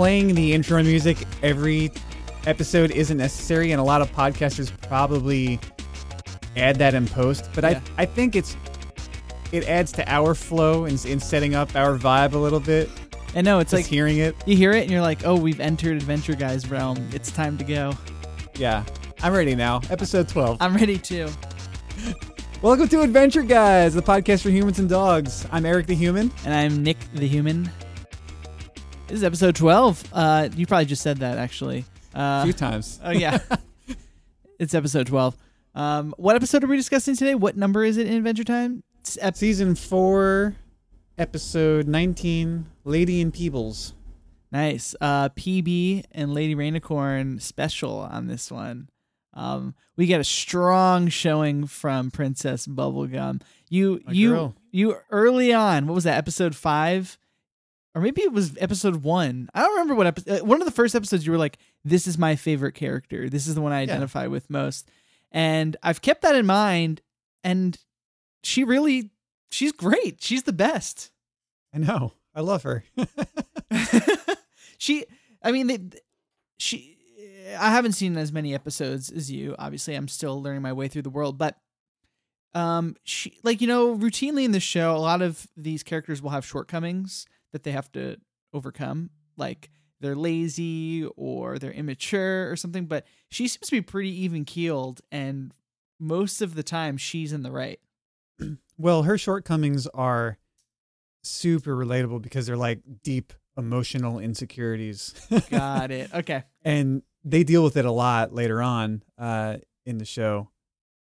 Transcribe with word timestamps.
playing 0.00 0.34
the 0.34 0.54
intro 0.54 0.82
music 0.82 1.18
every 1.42 1.92
episode 2.46 2.90
isn't 2.90 3.18
necessary, 3.18 3.70
and 3.70 3.78
a 3.78 3.84
lot 3.84 4.00
of 4.00 4.10
podcasters 4.12 4.72
probably 4.88 5.60
add 6.56 6.76
that 6.76 6.94
in 6.94 7.06
post. 7.06 7.50
But 7.54 7.64
Yeah. 7.64 7.80
I 7.98 8.04
I 8.04 8.06
think 8.06 8.34
it's 8.34 8.56
it 9.52 9.68
adds 9.68 9.92
to 9.92 10.10
our 10.10 10.34
flow 10.34 10.86
in, 10.86 10.94
in 11.06 11.20
setting 11.20 11.54
up 11.54 11.76
our 11.76 11.98
vibe 11.98 12.32
a 12.32 12.38
little 12.38 12.60
bit. 12.60 12.88
And 13.34 13.44
no, 13.44 13.58
it's 13.58 13.72
Just 13.72 13.82
like 13.82 13.90
hearing 13.90 14.16
it. 14.16 14.34
you 14.46 14.56
hear 14.56 14.70
it 14.72 14.80
and 14.84 14.90
you're 14.90 15.02
like, 15.02 15.26
oh, 15.26 15.36
we've 15.36 15.60
entered 15.60 15.98
Adventure 15.98 16.34
Guys 16.34 16.70
realm. 16.70 16.96
It's 17.12 17.30
time 17.30 17.58
to 17.58 17.64
go. 17.64 17.92
Yeah, 18.54 18.84
I'm 19.22 19.34
ready 19.34 19.54
now. 19.54 19.82
Episode 19.90 20.28
12. 20.28 20.56
I'm 20.62 20.74
ready 20.76 20.96
too. 20.96 21.28
Welcome 22.62 22.88
to 22.88 23.02
Adventure 23.02 23.42
Guys, 23.42 23.92
the 23.92 24.00
podcast 24.00 24.40
for 24.40 24.48
humans 24.48 24.78
and 24.78 24.88
dogs. 24.88 25.46
I'm 25.52 25.66
Eric 25.66 25.88
the 25.88 25.94
Human. 25.94 26.32
And 26.46 26.54
I'm 26.54 26.82
Nick 26.82 26.96
the 27.12 27.28
Human. 27.28 27.68
This 29.10 29.18
is 29.18 29.24
episode 29.24 29.56
12. 29.56 30.04
Uh, 30.12 30.48
you 30.54 30.66
probably 30.66 30.84
just 30.86 31.02
said 31.02 31.18
that 31.18 31.36
actually. 31.36 31.84
A 32.14 32.18
Uh, 32.18 32.44
few 32.44 32.52
times. 32.52 33.00
oh 33.04 33.10
yeah, 33.10 33.38
it's 34.60 34.72
episode 34.72 35.08
12. 35.08 35.36
Um, 35.74 36.14
what 36.16 36.36
episode 36.36 36.62
are 36.62 36.68
we 36.68 36.76
discussing 36.76 37.16
today? 37.16 37.34
What 37.34 37.56
number 37.56 37.84
is 37.84 37.96
it 37.96 38.06
in 38.06 38.14
Adventure 38.14 38.44
Time? 38.44 38.84
It's 39.00 39.18
ep- 39.20 39.36
Season 39.36 39.74
4, 39.74 40.54
episode 41.18 41.88
19, 41.88 42.66
Lady 42.84 43.20
and 43.20 43.34
Peebles. 43.34 43.94
Nice. 44.52 44.94
Uh, 45.00 45.28
PB 45.30 46.04
and 46.12 46.32
Lady 46.32 46.54
Rainicorn 46.54 47.40
special 47.42 47.98
on 47.98 48.28
this 48.28 48.50
one. 48.50 48.88
Um, 49.34 49.74
we 49.96 50.06
get 50.06 50.20
a 50.20 50.24
strong 50.24 51.08
showing 51.08 51.66
from 51.66 52.10
Princess 52.12 52.66
Bubblegum. 52.66 53.42
You, 53.68 54.00
My 54.06 54.12
you, 54.12 54.30
girl. 54.30 54.56
you 54.72 54.96
early 55.10 55.52
on. 55.52 55.86
What 55.88 55.94
was 55.94 56.04
that? 56.04 56.18
Episode 56.18 56.54
five, 56.56 57.16
or 57.94 58.00
maybe 58.02 58.22
it 58.22 58.32
was 58.32 58.56
episode 58.58 59.02
one. 59.02 59.48
I 59.54 59.60
don't 59.60 59.72
remember 59.72 59.94
what 59.94 60.06
episode. 60.06 60.42
One 60.42 60.60
of 60.60 60.64
the 60.66 60.70
first 60.72 60.94
episodes, 60.94 61.26
you 61.26 61.32
were 61.32 61.38
like, 61.38 61.58
"This 61.84 62.06
is 62.06 62.16
my 62.18 62.36
favorite 62.36 62.74
character. 62.74 63.28
This 63.28 63.46
is 63.46 63.54
the 63.54 63.60
one 63.60 63.72
I 63.72 63.78
Yeah. 63.82 63.92
identify 63.92 64.26
with 64.26 64.48
most," 64.50 64.88
and 65.32 65.76
I've 65.82 66.00
kept 66.02 66.22
that 66.22 66.34
in 66.36 66.46
mind. 66.46 67.00
And 67.42 67.78
she 68.42 68.64
really, 68.64 69.10
she's 69.50 69.72
great. 69.72 70.22
She's 70.22 70.42
the 70.44 70.52
best. 70.52 71.10
I 71.74 71.78
know. 71.78 72.12
I 72.34 72.40
love 72.42 72.62
her. 72.64 72.84
she 74.78 75.04
i 75.42 75.52
mean 75.52 75.66
they, 75.66 75.78
she 76.58 76.96
i 77.58 77.70
haven't 77.70 77.92
seen 77.92 78.16
as 78.16 78.32
many 78.32 78.54
episodes 78.54 79.10
as 79.10 79.30
you 79.30 79.54
obviously 79.58 79.94
i'm 79.94 80.08
still 80.08 80.40
learning 80.42 80.62
my 80.62 80.72
way 80.72 80.88
through 80.88 81.02
the 81.02 81.10
world 81.10 81.38
but 81.38 81.56
um 82.54 82.96
she 83.04 83.38
like 83.42 83.60
you 83.60 83.66
know 83.66 83.96
routinely 83.96 84.44
in 84.44 84.52
the 84.52 84.60
show 84.60 84.94
a 84.94 84.98
lot 84.98 85.22
of 85.22 85.46
these 85.56 85.82
characters 85.82 86.20
will 86.20 86.30
have 86.30 86.44
shortcomings 86.46 87.26
that 87.52 87.62
they 87.62 87.72
have 87.72 87.90
to 87.92 88.16
overcome 88.52 89.10
like 89.36 89.70
they're 90.00 90.16
lazy 90.16 91.04
or 91.16 91.58
they're 91.58 91.72
immature 91.72 92.50
or 92.50 92.56
something 92.56 92.86
but 92.86 93.06
she 93.30 93.46
seems 93.46 93.66
to 93.66 93.72
be 93.72 93.80
pretty 93.80 94.10
even 94.22 94.44
keeled 94.44 95.00
and 95.12 95.52
most 95.98 96.40
of 96.40 96.54
the 96.54 96.62
time 96.62 96.96
she's 96.96 97.32
in 97.32 97.42
the 97.42 97.52
right 97.52 97.80
well, 98.78 99.02
her 99.02 99.18
shortcomings 99.18 99.86
are 99.88 100.38
super 101.22 101.76
relatable 101.76 102.22
because 102.22 102.46
they're 102.46 102.56
like 102.56 102.80
deep 103.02 103.32
emotional 103.56 104.18
insecurities. 104.18 105.14
got 105.50 105.90
it 105.90 106.08
okay 106.14 106.44
and 106.64 107.02
they 107.24 107.44
deal 107.44 107.62
with 107.62 107.76
it 107.76 107.84
a 107.84 107.92
lot 107.92 108.32
later 108.32 108.62
on 108.62 109.02
uh, 109.18 109.58
in 109.84 109.98
the 109.98 110.06
show. 110.06 110.48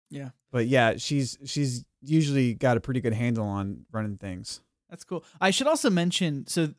Yeah. 0.09 0.29
But 0.51 0.67
yeah, 0.67 0.93
she's 0.97 1.37
she's 1.43 1.83
usually 2.01 2.53
got 2.53 2.77
a 2.77 2.79
pretty 2.79 3.01
good 3.01 3.13
handle 3.13 3.45
on 3.45 3.85
running 3.91 4.17
things. 4.17 4.61
That's 4.89 5.03
cool. 5.03 5.23
I 5.41 5.51
should 5.51 5.67
also 5.67 5.89
mention 5.89 6.47
so 6.47 6.73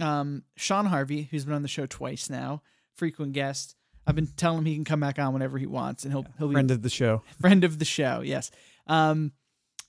um 0.00 0.44
Sean 0.56 0.86
Harvey, 0.86 1.28
who's 1.30 1.44
been 1.44 1.54
on 1.54 1.62
the 1.62 1.68
show 1.68 1.86
twice 1.86 2.28
now, 2.30 2.62
frequent 2.94 3.32
guest. 3.32 3.76
I've 4.06 4.16
been 4.16 4.26
telling 4.26 4.58
him 4.58 4.64
he 4.64 4.74
can 4.74 4.84
come 4.84 5.00
back 5.00 5.18
on 5.18 5.32
whenever 5.32 5.58
he 5.58 5.66
wants 5.66 6.04
and 6.04 6.12
he'll 6.12 6.26
he'll 6.38 6.48
be 6.48 6.54
Friend 6.54 6.70
of 6.70 6.82
the 6.82 6.90
show. 6.90 7.22
friend 7.40 7.64
of 7.64 7.78
the 7.78 7.84
show, 7.84 8.20
yes. 8.24 8.50
Um 8.86 9.32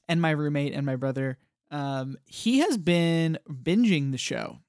and 0.07 0.21
my 0.21 0.31
roommate 0.31 0.73
and 0.73 0.85
my 0.85 0.95
brother. 0.95 1.37
Um 1.71 2.17
he 2.25 2.59
has 2.59 2.77
been 2.77 3.39
binging 3.49 4.11
the 4.11 4.17
show. 4.17 4.59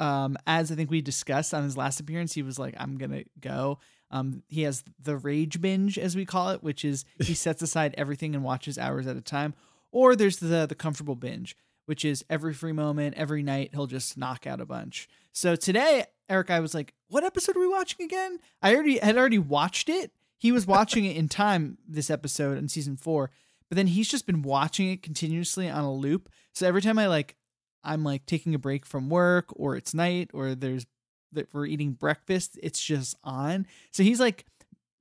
Um 0.00 0.36
as 0.46 0.72
I 0.72 0.74
think 0.74 0.90
we 0.90 1.00
discussed 1.00 1.54
on 1.54 1.62
his 1.64 1.76
last 1.76 2.00
appearance, 2.00 2.32
he 2.32 2.42
was 2.42 2.58
like 2.58 2.74
I'm 2.76 2.98
going 2.98 3.12
to 3.12 3.24
go. 3.40 3.78
Um 4.10 4.42
he 4.48 4.62
has 4.62 4.82
the 5.00 5.16
rage 5.16 5.60
binge 5.60 5.96
as 5.98 6.16
we 6.16 6.24
call 6.26 6.50
it, 6.50 6.62
which 6.62 6.84
is 6.84 7.04
he 7.20 7.34
sets 7.46 7.62
aside 7.62 7.94
everything 7.96 8.34
and 8.34 8.42
watches 8.42 8.78
hours 8.78 9.06
at 9.06 9.16
a 9.16 9.20
time. 9.22 9.54
Or 9.92 10.16
there's 10.16 10.38
the 10.38 10.66
the 10.66 10.74
comfortable 10.74 11.14
binge, 11.14 11.54
which 11.86 12.04
is 12.04 12.24
every 12.30 12.54
free 12.54 12.72
moment, 12.72 13.16
every 13.16 13.42
night 13.42 13.70
he'll 13.72 13.86
just 13.86 14.16
knock 14.16 14.46
out 14.46 14.60
a 14.60 14.66
bunch. 14.66 15.08
So 15.32 15.56
today, 15.56 16.04
Eric, 16.28 16.50
I 16.50 16.60
was 16.60 16.74
like, 16.74 16.94
"What 17.08 17.24
episode 17.24 17.56
are 17.56 17.60
we 17.60 17.68
watching 17.68 18.04
again?" 18.04 18.38
I 18.62 18.74
already 18.74 18.98
had 18.98 19.16
already 19.16 19.38
watched 19.38 19.88
it. 19.88 20.12
He 20.38 20.52
was 20.52 20.66
watching 20.66 21.04
it 21.04 21.16
in 21.16 21.28
time 21.28 21.78
this 21.86 22.10
episode 22.10 22.58
in 22.58 22.68
season 22.68 22.96
four, 22.96 23.30
but 23.68 23.76
then 23.76 23.86
he's 23.86 24.08
just 24.08 24.26
been 24.26 24.42
watching 24.42 24.90
it 24.90 25.02
continuously 25.02 25.68
on 25.68 25.84
a 25.84 25.92
loop. 25.92 26.28
So 26.52 26.66
every 26.66 26.82
time 26.82 26.98
I 26.98 27.06
like, 27.06 27.36
I'm 27.84 28.04
like 28.04 28.26
taking 28.26 28.54
a 28.54 28.58
break 28.58 28.84
from 28.84 29.08
work, 29.08 29.46
or 29.50 29.76
it's 29.76 29.94
night, 29.94 30.30
or 30.32 30.54
there's 30.54 30.86
that 31.32 31.52
we're 31.52 31.66
eating 31.66 31.92
breakfast, 31.92 32.58
it's 32.62 32.82
just 32.82 33.16
on. 33.24 33.66
So 33.90 34.02
he's 34.02 34.20
like 34.20 34.44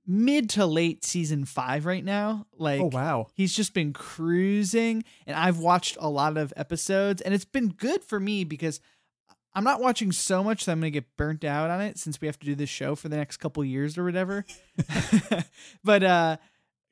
mid 0.05 0.49
to 0.51 0.65
late 0.65 1.03
season 1.03 1.45
five 1.45 1.85
right 1.85 2.03
now. 2.03 2.45
Like, 2.57 2.81
oh 2.81 2.89
wow. 2.91 3.27
He's 3.33 3.53
just 3.53 3.73
been 3.73 3.93
cruising, 3.93 5.03
and 5.25 5.35
I've 5.35 5.59
watched 5.59 5.97
a 5.99 6.09
lot 6.09 6.37
of 6.37 6.53
episodes, 6.55 7.21
and 7.21 7.33
it's 7.33 7.45
been 7.45 7.69
good 7.69 8.03
for 8.03 8.19
me 8.19 8.43
because 8.43 8.79
I'm 9.53 9.63
not 9.63 9.81
watching 9.81 10.11
so 10.11 10.43
much 10.43 10.65
that 10.65 10.71
I'm 10.71 10.79
gonna 10.79 10.91
get 10.91 11.17
burnt 11.17 11.43
out 11.43 11.69
on 11.69 11.81
it 11.81 11.97
since 11.97 12.21
we 12.21 12.27
have 12.27 12.39
to 12.39 12.45
do 12.45 12.55
this 12.55 12.69
show 12.69 12.95
for 12.95 13.09
the 13.09 13.17
next 13.17 13.37
couple 13.37 13.63
years 13.65 13.97
or 13.97 14.03
whatever. 14.03 14.45
but 15.83 16.03
uh, 16.03 16.37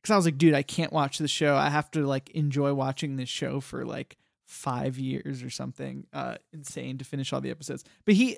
because 0.02 0.14
I 0.14 0.16
was 0.16 0.26
like, 0.26 0.38
dude, 0.38 0.54
I 0.54 0.64
can't 0.64 0.94
watch 0.94 1.18
the 1.18 1.28
show. 1.28 1.56
I 1.56 1.70
have 1.70 1.92
to 1.92 2.06
like 2.06 2.30
enjoy 2.32 2.74
watching 2.74 3.16
this 3.16 3.30
show 3.30 3.60
for 3.60 3.86
like 3.86 4.18
five 4.46 4.98
years 4.98 5.44
or 5.44 5.50
something. 5.50 6.06
Uh, 6.14 6.36
insane 6.54 6.98
to 6.98 7.06
finish 7.06 7.34
all 7.34 7.42
the 7.42 7.52
episodes. 7.52 7.84
But 8.06 8.16
he, 8.16 8.38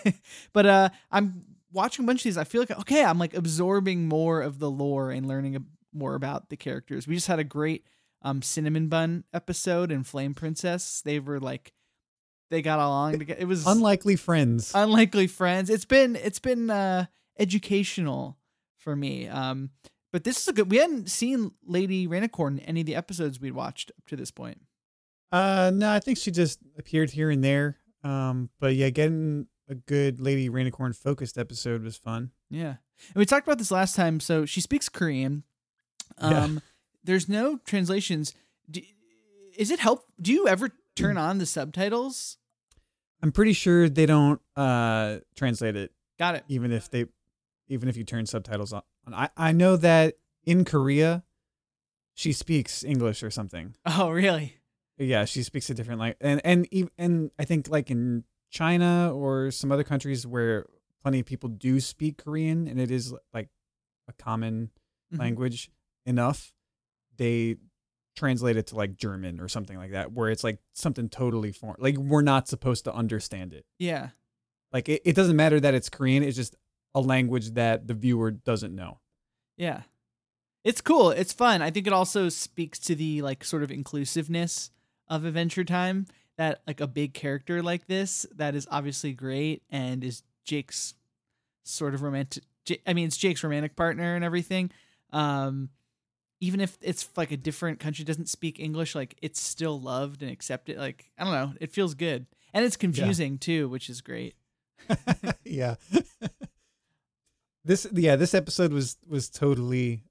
but 0.52 0.66
uh, 0.66 0.88
I'm 1.10 1.44
watching 1.72 2.04
a 2.04 2.06
bunch 2.06 2.20
of 2.20 2.24
these. 2.24 2.36
I 2.38 2.44
feel 2.44 2.60
like 2.62 2.70
okay, 2.70 3.04
I'm 3.04 3.18
like 3.18 3.34
absorbing 3.34 4.06
more 4.08 4.40
of 4.42 4.58
the 4.58 4.70
lore 4.70 5.10
and 5.10 5.26
learning 5.26 5.56
a, 5.56 5.60
more 5.92 6.14
about 6.14 6.48
the 6.50 6.56
characters. 6.56 7.06
We 7.06 7.14
just 7.14 7.26
had 7.28 7.38
a 7.38 7.44
great 7.44 7.86
um 8.22 8.42
cinnamon 8.42 8.88
bun 8.88 9.24
episode 9.32 9.90
and 9.90 10.06
Flame 10.06 10.34
Princess. 10.34 11.02
They 11.04 11.18
were 11.20 11.40
like 11.40 11.72
they 12.50 12.62
got 12.62 12.78
along 12.80 13.18
together. 13.18 13.40
It 13.40 13.46
was 13.46 13.66
Unlikely 13.66 14.16
friends. 14.16 14.72
unlikely 14.74 15.26
friends. 15.28 15.70
It's 15.70 15.84
been 15.84 16.16
it's 16.16 16.38
been 16.40 16.68
uh 16.70 17.06
educational 17.38 18.36
for 18.78 18.94
me. 18.96 19.28
Um 19.28 19.70
but 20.12 20.24
this 20.24 20.38
is 20.38 20.48
a 20.48 20.52
good 20.52 20.70
we 20.70 20.76
hadn't 20.78 21.08
seen 21.10 21.52
Lady 21.64 22.06
Rainicorn 22.06 22.58
in 22.58 22.60
any 22.60 22.80
of 22.80 22.86
the 22.86 22.94
episodes 22.96 23.40
we'd 23.40 23.52
watched 23.52 23.90
up 23.98 24.06
to 24.08 24.16
this 24.16 24.30
point. 24.30 24.60
Uh 25.32 25.70
no, 25.74 25.90
I 25.90 26.00
think 26.00 26.18
she 26.18 26.30
just 26.30 26.58
appeared 26.78 27.10
here 27.10 27.30
and 27.30 27.42
there. 27.42 27.78
Um 28.04 28.50
but 28.60 28.74
yeah, 28.74 28.90
getting 28.90 29.46
a 29.70 29.74
good 29.76 30.20
Lady 30.20 30.50
Rainicorn 30.50 30.94
focused 30.94 31.38
episode 31.38 31.82
was 31.82 31.96
fun. 31.96 32.32
Yeah. 32.50 32.76
And 33.14 33.16
we 33.16 33.24
talked 33.24 33.46
about 33.46 33.56
this 33.58 33.70
last 33.70 33.94
time. 33.96 34.20
So 34.20 34.44
she 34.44 34.60
speaks 34.60 34.88
Korean. 34.88 35.44
Yeah. 36.20 36.42
Um 36.44 36.60
there's 37.04 37.28
no 37.28 37.58
translations. 37.64 38.34
Do, 38.70 38.82
is 39.56 39.70
it 39.70 39.78
help 39.78 40.04
do 40.20 40.32
you 40.32 40.48
ever 40.48 40.70
turn 40.96 41.16
on 41.16 41.38
the 41.38 41.46
subtitles? 41.46 42.36
I'm 43.22 43.32
pretty 43.32 43.52
sure 43.54 43.88
they 43.88 44.04
don't 44.06 44.40
uh 44.56 45.18
translate 45.36 45.76
it 45.76 45.92
Got 46.18 46.34
it. 46.34 46.44
even 46.48 46.72
if 46.72 46.90
they 46.90 47.06
even 47.68 47.88
if 47.88 47.96
you 47.96 48.04
turn 48.04 48.26
subtitles 48.26 48.72
on. 48.72 48.82
I 49.14 49.30
I 49.36 49.52
know 49.52 49.76
that 49.76 50.16
in 50.44 50.64
Korea 50.64 51.22
she 52.14 52.32
speaks 52.32 52.84
English 52.84 53.22
or 53.22 53.30
something. 53.30 53.76
Oh, 53.86 54.10
really? 54.10 54.56
Yeah, 54.98 55.24
she 55.24 55.42
speaks 55.42 55.70
a 55.70 55.74
different 55.74 56.00
language, 56.00 56.18
and 56.20 56.40
and 56.44 56.90
and 56.98 57.30
I 57.38 57.44
think 57.46 57.68
like 57.70 57.90
in 57.90 58.24
China 58.50 59.12
or 59.14 59.50
some 59.50 59.70
other 59.72 59.84
countries 59.84 60.26
where 60.26 60.66
plenty 61.02 61.20
of 61.20 61.26
people 61.26 61.48
do 61.48 61.80
speak 61.80 62.18
Korean, 62.18 62.66
and 62.68 62.78
it 62.80 62.90
is 62.90 63.14
like 63.32 63.48
a 64.08 64.12
common 64.12 64.70
Mhm. 65.12 65.18
language 65.18 65.70
enough, 66.06 66.52
they 67.16 67.56
translate 68.16 68.56
it 68.56 68.66
to 68.68 68.76
like 68.76 68.96
German 68.96 69.40
or 69.40 69.48
something 69.48 69.76
like 69.78 69.92
that, 69.92 70.12
where 70.12 70.30
it's 70.30 70.44
like 70.44 70.58
something 70.74 71.08
totally 71.08 71.52
foreign. 71.52 71.76
Like 71.80 71.96
we're 71.96 72.22
not 72.22 72.48
supposed 72.48 72.84
to 72.84 72.92
understand 72.94 73.52
it. 73.54 73.64
Yeah. 73.78 74.10
Like 74.72 74.88
it, 74.88 75.02
it 75.04 75.16
doesn't 75.16 75.36
matter 75.36 75.58
that 75.60 75.74
it's 75.74 75.88
Korean; 75.88 76.22
it's 76.22 76.36
just 76.36 76.54
a 76.94 77.00
language 77.00 77.50
that 77.52 77.86
the 77.86 77.94
viewer 77.94 78.30
doesn't 78.30 78.74
know. 78.74 79.00
Yeah. 79.56 79.82
It's 80.64 80.80
cool. 80.80 81.10
It's 81.10 81.32
fun. 81.32 81.62
I 81.62 81.70
think 81.70 81.86
it 81.86 81.92
also 81.92 82.28
speaks 82.28 82.78
to 82.80 82.94
the 82.94 83.22
like 83.22 83.42
sort 83.44 83.62
of 83.62 83.70
inclusiveness 83.70 84.70
of 85.08 85.24
Adventure 85.24 85.64
Time 85.64 86.06
that 86.40 86.62
like 86.66 86.80
a 86.80 86.86
big 86.86 87.12
character 87.12 87.62
like 87.62 87.86
this 87.86 88.24
that 88.34 88.54
is 88.54 88.66
obviously 88.70 89.12
great 89.12 89.62
and 89.68 90.02
is 90.02 90.22
Jake's 90.42 90.94
sort 91.64 91.92
of 91.92 92.00
romantic 92.00 92.44
I 92.86 92.94
mean 92.94 93.08
it's 93.08 93.18
Jake's 93.18 93.44
romantic 93.44 93.76
partner 93.76 94.14
and 94.14 94.24
everything. 94.24 94.70
Um 95.12 95.68
even 96.40 96.62
if 96.62 96.78
it's 96.80 97.10
like 97.14 97.30
a 97.30 97.36
different 97.36 97.78
country 97.78 98.06
doesn't 98.06 98.30
speak 98.30 98.58
English 98.58 98.94
like 98.94 99.18
it's 99.20 99.38
still 99.38 99.78
loved 99.78 100.22
and 100.22 100.32
accepted 100.32 100.78
like 100.78 101.10
I 101.18 101.24
don't 101.24 101.34
know, 101.34 101.52
it 101.60 101.72
feels 101.72 101.92
good. 101.92 102.24
And 102.54 102.64
it's 102.64 102.78
confusing 102.78 103.36
too, 103.36 103.68
which 103.68 103.90
is 103.90 104.00
great. 104.00 104.34
yeah. 105.44 105.74
this 107.66 107.86
yeah, 107.92 108.16
this 108.16 108.32
episode 108.32 108.72
was 108.72 108.96
was 109.06 109.28
totally 109.28 110.04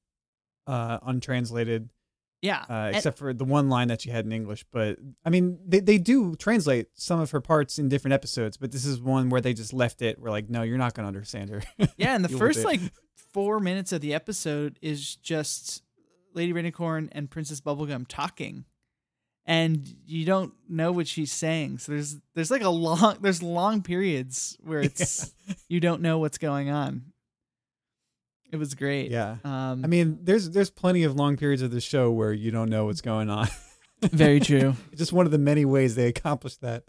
uh 0.67 0.99
untranslated 1.01 1.89
Yeah. 2.41 2.63
uh, 2.69 2.73
And- 2.73 2.95
except 2.95 3.17
for 3.17 3.33
the 3.33 3.43
one 3.45 3.69
line 3.69 3.89
that 3.89 4.01
she 4.01 4.09
had 4.09 4.25
in 4.25 4.31
English. 4.31 4.65
But 4.71 4.97
I 5.25 5.29
mean, 5.29 5.59
they 5.67 5.79
they 5.79 5.97
do 5.97 6.35
translate 6.35 6.87
some 6.95 7.19
of 7.19 7.31
her 7.31 7.41
parts 7.41 7.77
in 7.79 7.89
different 7.89 8.13
episodes, 8.13 8.55
but 8.57 8.71
this 8.71 8.85
is 8.85 9.01
one 9.01 9.29
where 9.29 9.41
they 9.41 9.53
just 9.53 9.73
left 9.73 10.01
it. 10.01 10.19
We're 10.19 10.29
like, 10.31 10.49
no, 10.49 10.61
you're 10.63 10.77
not 10.77 10.93
going 10.93 11.03
to 11.03 11.07
understand 11.07 11.49
her. 11.49 11.61
Yeah, 11.97 12.15
and 12.15 12.23
the 12.23 12.29
first 12.29 12.63
like 12.63 12.79
four 13.33 13.59
minutes 13.59 13.91
of 13.91 14.01
the 14.01 14.13
episode 14.13 14.79
is 14.81 15.15
just 15.17 15.83
Lady 16.33 16.53
Rainicorn 16.53 17.09
and 17.11 17.29
Princess 17.29 17.59
Bubblegum 17.59 18.05
talking, 18.07 18.63
and 19.45 19.87
you 20.05 20.25
don't 20.25 20.53
know 20.69 20.91
what 20.91 21.07
she's 21.07 21.31
saying. 21.31 21.79
So 21.79 21.91
there's 21.91 22.17
there's 22.35 22.51
like 22.51 22.61
a 22.61 22.69
long 22.69 23.17
there's 23.21 23.43
long 23.43 23.81
periods 23.81 24.57
where 24.61 24.79
it's 24.89 25.31
you 25.67 25.79
don't 25.79 26.01
know 26.01 26.19
what's 26.19 26.37
going 26.37 26.69
on. 26.69 27.11
It 28.51 28.57
was 28.57 28.73
great. 28.73 29.11
yeah. 29.11 29.37
Um, 29.43 29.83
I 29.83 29.87
mean, 29.87 30.19
there's 30.23 30.49
there's 30.49 30.69
plenty 30.69 31.03
of 31.03 31.15
long 31.15 31.37
periods 31.37 31.61
of 31.61 31.71
the 31.71 31.81
show 31.81 32.11
where 32.11 32.33
you 32.33 32.51
don't 32.51 32.69
know 32.69 32.85
what's 32.85 33.01
going 33.01 33.29
on. 33.29 33.47
very 34.01 34.39
true. 34.39 34.75
Just 34.95 35.13
one 35.13 35.25
of 35.25 35.31
the 35.31 35.37
many 35.37 35.65
ways 35.65 35.95
they 35.95 36.07
accomplish 36.07 36.55
that. 36.57 36.83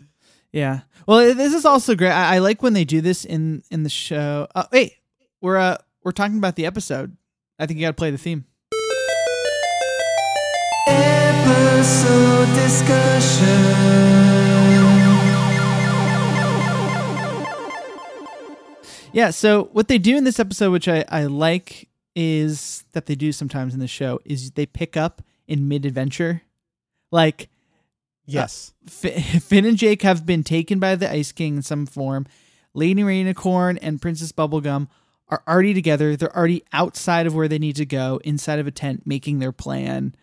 Yeah. 0.52 0.80
Well, 1.06 1.34
this 1.34 1.54
is 1.54 1.64
also 1.64 1.94
great. 1.94 2.10
I, 2.10 2.36
I 2.36 2.38
like 2.38 2.62
when 2.62 2.72
they 2.72 2.84
do 2.84 3.00
this 3.00 3.24
in 3.24 3.62
in 3.70 3.82
the 3.82 3.90
show. 3.90 4.48
Uh, 4.54 4.64
wait, 4.72 4.94
we're 5.40 5.58
uh 5.58 5.76
we're 6.02 6.12
talking 6.12 6.38
about 6.38 6.56
the 6.56 6.66
episode. 6.66 7.16
I 7.58 7.66
think 7.66 7.78
you 7.78 7.86
got 7.86 7.90
to 7.90 7.94
play 7.94 8.10
the 8.10 8.18
theme. 8.18 8.46
Episode 10.88 12.54
discussion. 12.54 13.79
Yeah, 19.12 19.30
so 19.30 19.64
what 19.72 19.88
they 19.88 19.98
do 19.98 20.16
in 20.16 20.24
this 20.24 20.38
episode, 20.38 20.70
which 20.70 20.88
I, 20.88 21.04
I 21.08 21.24
like, 21.24 21.88
is 22.14 22.84
that 22.92 23.06
they 23.06 23.14
do 23.14 23.32
sometimes 23.32 23.74
in 23.74 23.80
the 23.80 23.88
show, 23.88 24.20
is 24.24 24.52
they 24.52 24.66
pick 24.66 24.96
up 24.96 25.22
in 25.48 25.68
mid 25.68 25.84
adventure. 25.84 26.42
Like, 27.10 27.42
uh, 27.42 27.46
Yes. 28.26 28.72
Fi- 28.86 29.20
Finn 29.40 29.64
and 29.64 29.76
Jake 29.76 30.02
have 30.02 30.24
been 30.24 30.44
taken 30.44 30.78
by 30.78 30.94
the 30.94 31.10
Ice 31.10 31.32
King 31.32 31.56
in 31.56 31.62
some 31.62 31.86
form. 31.86 32.26
Lady 32.74 33.02
Rainicorn 33.02 33.78
and 33.82 34.00
Princess 34.00 34.30
Bubblegum 34.30 34.86
are 35.28 35.42
already 35.48 35.74
together. 35.74 36.14
They're 36.14 36.36
already 36.36 36.62
outside 36.72 37.26
of 37.26 37.34
where 37.34 37.48
they 37.48 37.58
need 37.58 37.76
to 37.76 37.86
go, 37.86 38.20
inside 38.24 38.60
of 38.60 38.66
a 38.68 38.70
tent, 38.70 39.06
making 39.06 39.40
their 39.40 39.50
plan. 39.52 40.14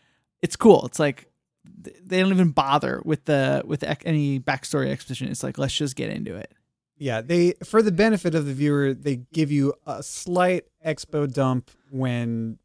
It's 0.41 0.55
cool. 0.55 0.85
It's 0.85 0.99
like 0.99 1.29
they 1.65 2.21
don't 2.21 2.31
even 2.31 2.51
bother 2.51 3.01
with 3.03 3.25
the 3.25 3.63
with 3.65 3.83
any 4.05 4.39
backstory 4.39 4.89
exposition. 4.89 5.27
It's 5.27 5.43
like 5.43 5.57
let's 5.57 5.75
just 5.75 5.97
get 5.97 6.09
into 6.09 6.35
it. 6.35 6.53
Yeah, 6.97 7.21
they 7.21 7.53
for 7.63 7.81
the 7.81 7.91
benefit 7.91 8.33
of 8.35 8.45
the 8.45 8.53
viewer, 8.53 8.93
they 8.93 9.17
give 9.33 9.51
you 9.51 9.73
a 9.85 10.01
slight 10.01 10.65
expo 10.85 11.31
dump 11.31 11.69
when 11.91 12.57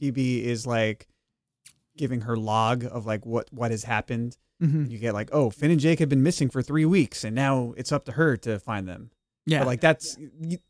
PB 0.00 0.42
is 0.44 0.66
like 0.66 1.06
giving 1.96 2.22
her 2.22 2.36
log 2.36 2.84
of 2.84 3.06
like 3.06 3.24
what 3.26 3.48
what 3.52 3.70
has 3.70 3.84
happened. 3.84 4.36
Mhm. 4.62 4.90
You 4.90 4.98
get 4.98 5.14
like, 5.14 5.30
oh, 5.32 5.50
Finn 5.50 5.70
and 5.70 5.80
Jake 5.80 6.00
have 6.00 6.08
been 6.08 6.22
missing 6.22 6.50
for 6.50 6.62
three 6.62 6.84
weeks, 6.84 7.24
and 7.24 7.34
now 7.34 7.72
it's 7.76 7.92
up 7.92 8.04
to 8.06 8.12
her 8.12 8.36
to 8.38 8.58
find 8.58 8.86
them. 8.88 9.10
Yeah, 9.46 9.60
But 9.60 9.66
like 9.68 9.80
that's 9.80 10.18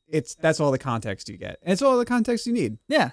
it's 0.09 0.35
that's 0.37 0.61
all 0.61 0.71
the 0.71 0.79
context 0.79 1.29
you 1.29 1.37
get, 1.37 1.59
and 1.63 1.73
it's 1.73 1.83
all 1.83 1.99
the 1.99 2.05
context 2.05 2.47
you 2.47 2.53
need. 2.53 2.79
Yeah, 2.89 3.11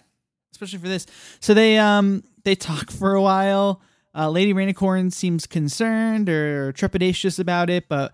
especially 0.51 0.79
for 0.79 0.87
this. 0.87 1.05
So 1.39 1.53
they 1.53 1.77
um 1.77 2.23
they 2.43 2.55
talk 2.55 2.91
for 2.91 3.13
a 3.15 3.21
while. 3.21 3.81
Uh, 4.15 4.29
Lady 4.29 4.53
Rainicorn 4.53 5.11
seems 5.13 5.45
concerned 5.45 6.27
or 6.29 6.73
trepidatious 6.73 7.39
about 7.39 7.69
it, 7.69 7.87
but 7.87 8.13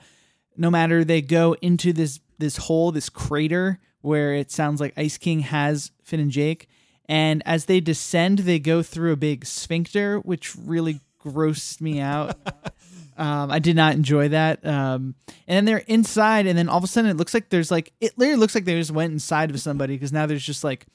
no 0.57 0.69
matter 0.69 1.03
they 1.03 1.21
go 1.21 1.55
into 1.61 1.93
this 1.93 2.19
this 2.39 2.57
hole, 2.57 2.91
this 2.91 3.09
crater 3.09 3.79
where 4.01 4.33
it 4.33 4.51
sounds 4.51 4.81
like 4.81 4.93
Ice 4.97 5.17
King 5.17 5.39
has 5.41 5.91
Finn 6.03 6.19
and 6.19 6.31
Jake, 6.31 6.67
and 7.07 7.41
as 7.45 7.65
they 7.65 7.79
descend, 7.79 8.39
they 8.39 8.59
go 8.59 8.83
through 8.83 9.13
a 9.13 9.17
big 9.17 9.45
sphincter, 9.45 10.19
which 10.19 10.55
really 10.55 10.99
grossed 11.23 11.81
me 11.81 11.99
out. 11.99 12.35
Um, 13.17 13.51
I 13.51 13.59
did 13.59 13.75
not 13.75 13.93
enjoy 13.93 14.29
that. 14.29 14.65
Um, 14.65 15.15
and 15.47 15.55
then 15.55 15.65
they're 15.65 15.83
inside, 15.87 16.47
and 16.47 16.57
then 16.57 16.69
all 16.69 16.77
of 16.77 16.83
a 16.83 16.87
sudden 16.87 17.11
it 17.11 17.17
looks 17.17 17.33
like 17.33 17.49
there's 17.49 17.71
like 17.71 17.93
it 18.01 18.17
literally 18.17 18.39
looks 18.39 18.55
like 18.55 18.65
they 18.65 18.77
just 18.77 18.91
went 18.91 19.13
inside 19.13 19.49
of 19.49 19.59
somebody 19.59 19.95
because 19.95 20.11
now 20.11 20.25
there's 20.25 20.45
just 20.45 20.63
like 20.63 20.87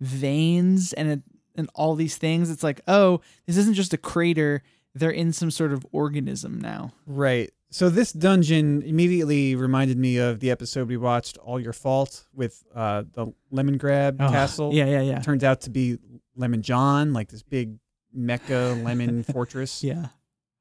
veins 0.00 0.92
and 0.92 1.10
it, 1.10 1.22
and 1.56 1.68
all 1.74 1.94
these 1.94 2.16
things. 2.16 2.50
It's 2.50 2.62
like, 2.62 2.80
oh, 2.86 3.20
this 3.46 3.56
isn't 3.56 3.74
just 3.74 3.92
a 3.92 3.98
crater; 3.98 4.62
they're 4.94 5.10
in 5.10 5.32
some 5.32 5.50
sort 5.50 5.72
of 5.72 5.84
organism 5.92 6.60
now. 6.60 6.92
Right. 7.06 7.52
So 7.74 7.88
this 7.88 8.12
dungeon 8.12 8.82
immediately 8.82 9.56
reminded 9.56 9.98
me 9.98 10.18
of 10.18 10.38
the 10.38 10.52
episode 10.52 10.86
we 10.86 10.96
watched, 10.96 11.38
All 11.38 11.58
Your 11.58 11.72
Fault, 11.72 12.24
with 12.32 12.62
uh, 12.72 13.02
the 13.14 13.34
Lemon 13.50 13.78
Grab 13.78 14.18
Oh, 14.20 14.28
Castle. 14.28 14.72
Yeah, 14.72 14.84
yeah, 14.84 15.00
yeah, 15.00 15.18
Turns 15.18 15.42
out 15.42 15.62
to 15.62 15.70
be 15.70 15.98
Lemon 16.36 16.62
John, 16.62 17.12
like 17.12 17.30
this 17.30 17.42
big 17.42 17.80
mecha 18.16 18.80
lemon 18.84 19.24
fortress. 19.32 19.82
yeah. 19.82 20.06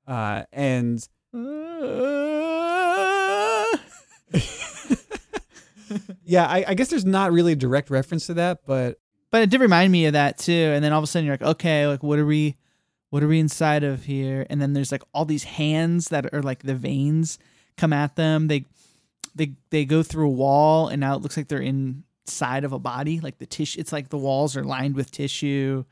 Uh, 0.07 0.45
and 0.51 1.07
yeah, 6.25 6.48
I, 6.48 6.65
I 6.69 6.74
guess 6.74 6.89
there's 6.89 7.06
not 7.06 7.31
really 7.31 7.51
a 7.51 7.56
direct 7.56 7.92
reference 7.92 8.25
to 8.25 8.33
that, 8.33 8.62
but 8.65 8.98
but 9.30 9.44
it 9.44 9.51
did 9.51 9.62
remind 9.62 9.92
me 9.92 10.07
of 10.07 10.13
that 10.13 10.39
too. 10.39 10.51
And 10.51 10.83
then 10.83 10.92
all 10.92 10.98
of 10.98 11.04
a 11.04 11.07
sudden 11.07 11.27
you're 11.27 11.36
like, 11.36 11.44
okay, 11.44 11.86
like 11.86 12.01
what 12.01 12.18
are 12.18 12.25
we, 12.25 12.56
what 13.13 13.21
are 13.21 13.27
we 13.27 13.39
inside 13.39 13.83
of 13.83 14.06
here? 14.06 14.44
And 14.50 14.60
then 14.60 14.74
there's 14.74 14.92
like 14.92 15.04
all 15.13 15.24
these 15.24 15.44
hands 15.44 16.07
that 16.07 16.33
are 16.33 16.42
like 16.42 16.63
the 16.63 16.74
veins 16.74 17.38
come 17.77 17.94
at 17.94 18.15
them. 18.15 18.48
They, 18.48 18.65
they, 19.36 19.51
they 19.69 19.86
go 19.86 20.01
through 20.01 20.25
a 20.25 20.31
wall, 20.31 20.88
and 20.88 21.00
now 21.00 21.13
it 21.13 21.21
looks 21.21 21.38
like 21.38 21.48
they're 21.48 21.60
inside 21.60 22.63
of 22.63 22.74
a 22.74 22.80
body. 22.80 23.19
Like 23.19 23.38
the 23.38 23.45
tissue, 23.45 23.80
it's 23.80 23.92
like 23.94 24.10
the 24.10 24.18
walls 24.18 24.57
are 24.57 24.63
lined 24.63 24.95
with 24.95 25.12
tissue. 25.12 25.86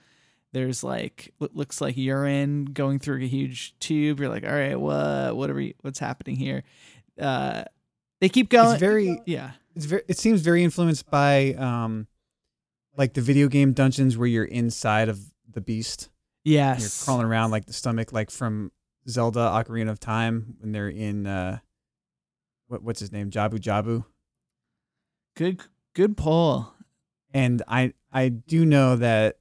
There's 0.52 0.84
like 0.84 1.32
what 1.38 1.56
looks 1.56 1.80
like 1.80 1.96
urine 1.96 2.66
going 2.66 2.98
through 2.98 3.18
a 3.18 3.28
huge 3.28 3.78
tube. 3.78 4.20
You're 4.20 4.28
like, 4.28 4.44
all 4.44 4.52
right, 4.52 4.80
what, 4.80 5.36
what 5.36 5.52
are 5.52 5.54
we, 5.54 5.76
what's 5.82 6.00
happening 6.00 6.38
here? 6.38 6.64
Uh, 7.20 7.66
they 8.20 8.30
keep 8.30 8.50
going. 8.50 8.72
it's 8.72 8.80
very 8.80 9.22
yeah, 9.28 9.52
it's 9.76 9.86
very 9.86 10.02
it 10.08 10.18
seems 10.18 10.42
very 10.42 10.64
influenced 10.64 11.08
by 11.12 11.54
um 11.54 12.08
like 12.98 13.14
the 13.14 13.22
video 13.22 13.48
game 13.48 13.74
dungeons 13.74 14.18
where 14.18 14.28
you're 14.28 14.44
inside 14.44 15.08
of 15.08 15.20
the 15.48 15.62
beast. 15.62 16.10
Yes, 16.44 16.82
You're 16.82 17.06
crawling 17.06 17.26
around 17.26 17.52
like 17.52 17.66
the 17.66 17.74
stomach, 17.74 18.12
like 18.14 18.32
from 18.32 18.72
Zelda 19.08 19.40
Ocarina 19.40 19.90
of 19.90 20.00
Time 20.00 20.56
when 20.60 20.72
they're 20.72 20.90
in 20.90 21.28
uh 21.28 21.60
what 22.68 22.84
what's 22.84 23.00
his 23.00 23.12
name? 23.12 23.30
Jabu 23.30 23.60
Jabu. 23.60 24.06
Good, 25.36 25.62
good 25.94 26.18
pull. 26.18 26.74
And 27.34 27.62
I 27.68 27.94
I 28.12 28.30
do 28.30 28.66
know 28.66 28.96
that 28.98 29.38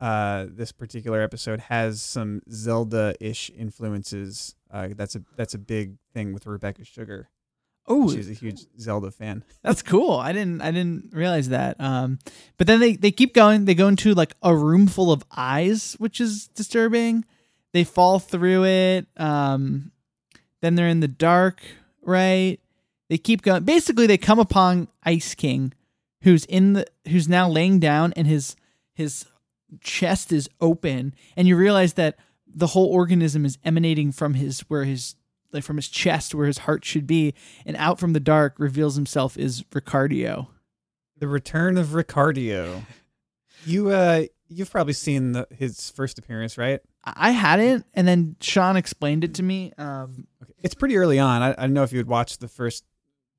uh 0.00 0.46
this 0.48 0.72
particular 0.72 1.20
episode 1.20 1.60
has 1.60 2.02
some 2.02 2.42
Zelda 2.50 3.14
ish 3.20 3.50
influences. 3.56 4.54
Uh 4.70 4.88
that's 4.96 5.14
a 5.14 5.22
that's 5.36 5.54
a 5.54 5.58
big 5.58 5.96
thing 6.12 6.32
with 6.32 6.46
Rebecca 6.46 6.84
Sugar. 6.84 7.28
Oh, 7.86 8.08
She's 8.10 8.30
a 8.30 8.34
huge 8.34 8.64
Zelda 8.78 9.10
fan. 9.10 9.44
That's 9.62 9.82
cool. 9.82 10.12
I 10.12 10.32
didn't 10.32 10.62
I 10.62 10.70
didn't 10.70 11.12
realize 11.12 11.48
that. 11.48 11.80
Um 11.80 12.18
but 12.58 12.66
then 12.66 12.80
they 12.80 12.96
they 12.96 13.10
keep 13.10 13.34
going. 13.34 13.64
They 13.64 13.74
go 13.74 13.88
into 13.88 14.14
like 14.14 14.34
a 14.42 14.54
room 14.54 14.86
full 14.86 15.12
of 15.12 15.24
eyes, 15.34 15.94
which 15.98 16.20
is 16.20 16.48
disturbing. 16.48 17.24
They 17.72 17.84
fall 17.84 18.18
through 18.18 18.64
it. 18.66 19.06
Um 19.16 19.90
then 20.60 20.76
they're 20.76 20.88
in 20.88 21.00
the 21.00 21.08
dark, 21.08 21.60
right? 22.02 22.58
They 23.08 23.18
keep 23.18 23.42
going. 23.42 23.64
Basically 23.64 24.06
they 24.06 24.18
come 24.18 24.38
upon 24.38 24.88
Ice 25.04 25.34
King 25.34 25.72
who's 26.22 26.44
in 26.46 26.74
the 26.74 26.86
who's 27.08 27.28
now 27.28 27.48
laying 27.48 27.78
down 27.80 28.12
and 28.14 28.26
his 28.26 28.56
his 28.94 29.26
chest 29.80 30.32
is 30.32 30.48
open 30.60 31.14
and 31.36 31.48
you 31.48 31.56
realize 31.56 31.94
that 31.94 32.16
the 32.46 32.68
whole 32.68 32.86
organism 32.92 33.44
is 33.44 33.58
emanating 33.64 34.12
from 34.12 34.34
his 34.34 34.60
where 34.62 34.84
his 34.84 35.16
like 35.52 35.64
from 35.64 35.76
his 35.76 35.88
chest 35.88 36.34
where 36.34 36.46
his 36.46 36.58
heart 36.58 36.84
should 36.84 37.06
be 37.06 37.34
and 37.66 37.76
out 37.76 37.98
from 38.00 38.12
the 38.12 38.20
dark 38.20 38.54
reveals 38.58 38.96
himself 38.96 39.36
is 39.36 39.62
Ricardio. 39.64 40.48
The 41.18 41.28
return 41.28 41.78
of 41.78 41.88
Ricardio. 41.88 42.82
You 43.64 43.90
uh 43.90 44.24
you've 44.48 44.70
probably 44.70 44.92
seen 44.92 45.32
the, 45.32 45.46
his 45.50 45.90
first 45.90 46.18
appearance, 46.18 46.58
right? 46.58 46.80
I 47.04 47.30
hadn't, 47.30 47.86
and 47.94 48.06
then 48.06 48.36
Sean 48.40 48.76
explained 48.76 49.24
it 49.24 49.34
to 49.34 49.42
me. 49.42 49.72
Um, 49.78 50.26
Okay. 50.42 50.52
It's 50.62 50.74
pretty 50.74 50.96
early 50.96 51.18
on. 51.18 51.42
I, 51.42 51.50
I 51.52 51.62
don't 51.62 51.72
know 51.72 51.82
if 51.82 51.92
you 51.92 51.98
had 51.98 52.06
watched 52.06 52.40
the 52.40 52.48
first 52.48 52.84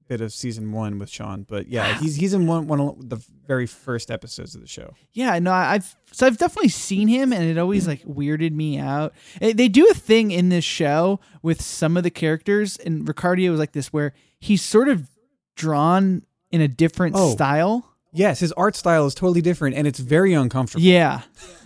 bit 0.07 0.21
of 0.21 0.31
season 0.33 0.71
one 0.71 0.99
with 0.99 1.09
Sean, 1.09 1.43
but 1.47 1.67
yeah, 1.67 1.97
he's 1.99 2.15
he's 2.15 2.33
in 2.33 2.45
one 2.47 2.67
one 2.67 2.79
of 2.79 3.09
the 3.09 3.23
very 3.47 3.65
first 3.67 4.09
episodes 4.11 4.55
of 4.55 4.61
the 4.61 4.67
show. 4.67 4.93
yeah, 5.13 5.37
no, 5.39 5.51
I've 5.51 5.95
so 6.11 6.25
I've 6.27 6.37
definitely 6.37 6.69
seen 6.69 7.07
him, 7.07 7.33
and 7.33 7.43
it 7.43 7.57
always 7.57 7.87
like 7.87 8.03
weirded 8.03 8.51
me 8.53 8.77
out. 8.79 9.13
Eh, 9.41 9.53
They 9.53 9.67
do 9.67 9.87
a 9.89 9.93
thing 9.93 10.31
in 10.31 10.49
this 10.49 10.63
show 10.63 11.19
with 11.41 11.61
some 11.61 11.97
of 11.97 12.03
the 12.03 12.11
characters, 12.11 12.77
and 12.77 13.05
Ricardio 13.07 13.51
is 13.53 13.59
like 13.59 13.71
this, 13.73 13.91
where 13.91 14.13
he's 14.39 14.61
sort 14.61 14.87
of 14.89 15.09
drawn 15.55 16.23
in 16.51 16.61
a 16.61 16.67
different 16.67 17.15
Oh. 17.17 17.31
style. 17.31 17.89
Yes, 18.15 18.39
his 18.41 18.51
art 18.51 18.75
style 18.75 19.07
is 19.07 19.15
totally 19.15 19.41
different, 19.41 19.75
and 19.75 19.87
it's 19.87 19.97
very 19.99 20.33
uncomfortable. 20.33 20.83
Yeah, 20.83 21.21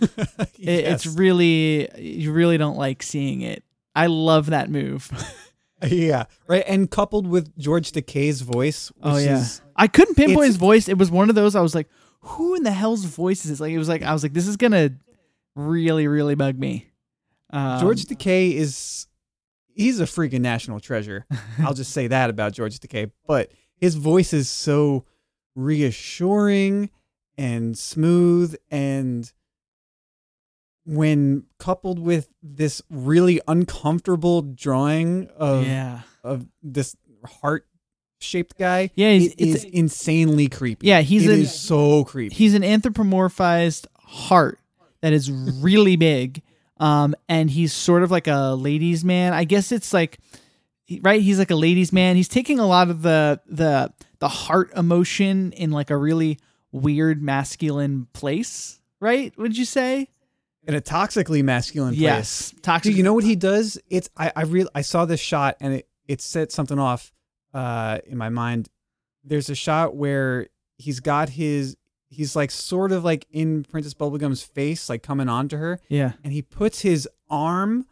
Yes. 0.56 1.04
it's 1.04 1.06
really 1.06 1.88
you 2.00 2.32
really 2.32 2.56
don't 2.58 2.78
like 2.78 3.02
seeing 3.02 3.42
it. 3.42 3.64
I 3.94 4.06
love 4.06 4.46
that 4.46 4.70
move. 4.70 5.10
yeah, 5.86 6.24
right. 6.46 6.64
And 6.66 6.90
coupled 6.90 7.26
with 7.26 7.56
George 7.58 7.92
Takei's 7.92 8.40
voice, 8.40 8.88
which 8.96 9.04
Oh 9.04 9.16
yeah, 9.18 9.38
is 9.38 9.60
I 9.76 9.86
couldn't 9.86 10.14
pinpoint 10.16 10.46
his 10.46 10.56
voice. 10.56 10.88
It 10.88 10.98
was 10.98 11.10
one 11.10 11.28
of 11.28 11.34
those. 11.34 11.54
I 11.54 11.60
was 11.60 11.74
like, 11.74 11.88
"Who 12.20 12.54
in 12.54 12.62
the 12.64 12.72
hell's 12.72 13.04
voice 13.04 13.44
is 13.44 13.50
this?" 13.50 13.60
Like 13.60 13.72
it 13.72 13.78
was 13.78 13.88
like 13.88 14.02
I 14.02 14.12
was 14.12 14.22
like, 14.22 14.32
"This 14.32 14.46
is 14.46 14.56
gonna 14.56 14.90
really, 15.54 16.08
really 16.08 16.34
bug 16.34 16.58
me." 16.58 16.88
Um, 17.50 17.80
George 17.80 18.04
Takei 18.04 18.54
is 18.54 19.06
he's 19.74 20.00
a 20.00 20.04
freaking 20.04 20.40
national 20.40 20.80
treasure. 20.80 21.26
I'll 21.60 21.74
just 21.74 21.92
say 21.92 22.08
that 22.08 22.28
about 22.30 22.52
George 22.52 22.78
Takei. 22.80 23.10
But 23.26 23.52
his 23.76 23.94
voice 23.94 24.32
is 24.32 24.50
so 24.50 25.04
reassuring 25.54 26.90
and 27.36 27.78
smooth 27.78 28.56
and 28.70 29.32
when 30.88 31.44
coupled 31.58 31.98
with 31.98 32.28
this 32.42 32.80
really 32.88 33.40
uncomfortable 33.46 34.40
drawing 34.40 35.28
of 35.36 35.66
yeah, 35.66 36.00
of 36.24 36.46
this 36.62 36.96
heart 37.26 37.66
shaped 38.20 38.56
guy, 38.58 38.90
yeah. 38.94 39.12
He's, 39.12 39.32
it 39.32 39.40
is 39.40 39.54
it's, 39.56 39.64
insanely 39.64 40.48
creepy. 40.48 40.86
Yeah, 40.86 41.02
he's 41.02 41.26
It 41.26 41.34
an- 41.34 41.40
is 41.40 41.54
so 41.54 42.04
creepy. 42.04 42.34
he's 42.34 42.54
an 42.54 42.62
anthropomorphized 42.62 43.86
heart 44.00 44.58
that 45.02 45.12
is 45.12 45.30
really 45.30 45.96
big, 45.96 46.42
um, 46.78 47.14
and 47.28 47.50
he's 47.50 47.72
sort 47.74 48.02
of 48.02 48.10
like 48.10 48.26
a 48.26 48.54
ladies' 48.54 49.04
man. 49.04 49.34
I 49.34 49.44
guess 49.44 49.70
it's 49.72 49.92
like, 49.92 50.18
right? 51.02 51.20
He's 51.20 51.38
like 51.38 51.50
a 51.50 51.56
ladies' 51.56 51.92
man. 51.92 52.16
He's 52.16 52.28
taking 52.28 52.58
a 52.58 52.66
lot 52.66 52.88
of 52.88 53.02
the 53.02 53.40
the 53.46 53.92
the 54.20 54.28
heart 54.28 54.72
emotion 54.74 55.52
in 55.52 55.70
like 55.70 55.90
a 55.90 55.96
really 55.98 56.38
weird 56.72 57.22
masculine 57.22 58.06
place, 58.14 58.80
right? 59.00 59.36
Would 59.36 59.58
you 59.58 59.66
say? 59.66 60.08
In 60.68 60.74
a 60.74 60.80
toxically 60.80 61.42
masculine 61.42 61.92
place. 61.94 62.00
Yes, 62.00 62.54
toxic. 62.62 62.90
Dude, 62.92 62.98
you 62.98 63.02
know 63.02 63.14
what 63.14 63.24
he 63.24 63.34
does? 63.34 63.78
It's 63.90 64.08
I 64.16 64.30
I 64.36 64.42
real 64.42 64.68
I 64.74 64.82
saw 64.82 65.04
this 65.06 65.18
shot 65.20 65.56
and 65.60 65.74
it 65.74 65.88
it 66.06 66.20
set 66.20 66.52
something 66.52 66.78
off 66.78 67.10
uh 67.54 67.98
in 68.06 68.16
my 68.16 68.28
mind. 68.28 68.68
There's 69.24 69.50
a 69.50 69.54
shot 69.56 69.96
where 69.96 70.46
he's 70.76 71.00
got 71.00 71.30
his 71.30 71.76
he's 72.10 72.36
like 72.36 72.50
sort 72.50 72.92
of 72.92 73.02
like 73.04 73.26
in 73.30 73.64
Princess 73.64 73.94
Bubblegum's 73.94 74.42
face, 74.42 74.88
like 74.88 75.02
coming 75.02 75.28
onto 75.28 75.56
her, 75.56 75.80
Yeah. 75.88 76.12
and 76.24 76.32
he 76.32 76.40
puts 76.42 76.80
his 76.82 77.08
arm 77.28 77.86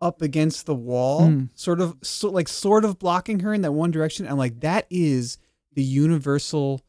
up 0.00 0.22
against 0.22 0.64
the 0.66 0.74
wall, 0.74 1.22
Mm. 1.22 1.48
sort 1.54 1.80
of 1.80 1.96
so, 2.02 2.30
like 2.30 2.48
sort 2.48 2.84
of 2.84 2.98
blocking 2.98 3.40
her 3.40 3.52
in 3.52 3.62
that 3.62 3.72
one 3.72 3.90
direction. 3.90 4.24
And 4.26 4.38
like 4.38 4.60
that 4.60 4.86
is 4.90 5.36
the 5.74 5.82
universal 5.82 6.82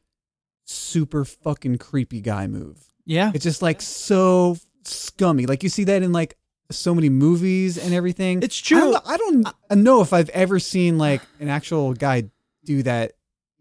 super 0.66 1.26
fucking 1.26 1.78
creepy 1.80 2.22
guy 2.22 2.48
move. 2.48 2.94
Yeah. 3.06 3.32
It's 3.34 3.44
just 3.44 3.62
like 3.62 3.82
so 3.82 4.58
scummy. 4.84 5.46
Like 5.46 5.64
you 5.64 5.70
see 5.70 5.84
that 5.86 6.04
in 6.04 6.12
like 6.12 6.38
so 6.72 6.94
many 6.94 7.10
movies 7.10 7.78
and 7.78 7.94
everything. 7.94 8.44
It's 8.44 8.60
I 8.62 8.66
true. 8.68 8.80
don't, 8.92 9.08
I 9.08 9.18
don't 9.18 9.84
know 9.84 10.02
if 10.02 10.14
I've 10.14 10.30
ever 10.30 10.60
seen 10.60 10.98
like 10.98 11.22
an 11.40 11.50
actual 11.50 11.94
guy 11.94 12.24
do 12.66 12.84
that 12.84 13.14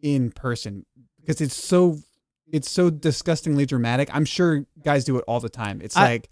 in 0.03 0.31
person 0.31 0.85
because 1.21 1.41
it's 1.41 1.57
so 1.57 1.99
it's 2.51 2.71
so 2.71 2.91
disgustingly 2.91 3.67
dramatic. 3.67 4.09
I'm 4.15 4.25
sure 4.25 4.65
guys 4.83 5.05
do 5.05 5.17
it 5.19 5.25
all 5.27 5.41
the 5.41 5.49
time. 5.49 5.81
It's 5.83 5.97
I- 5.97 6.03
like 6.05 6.31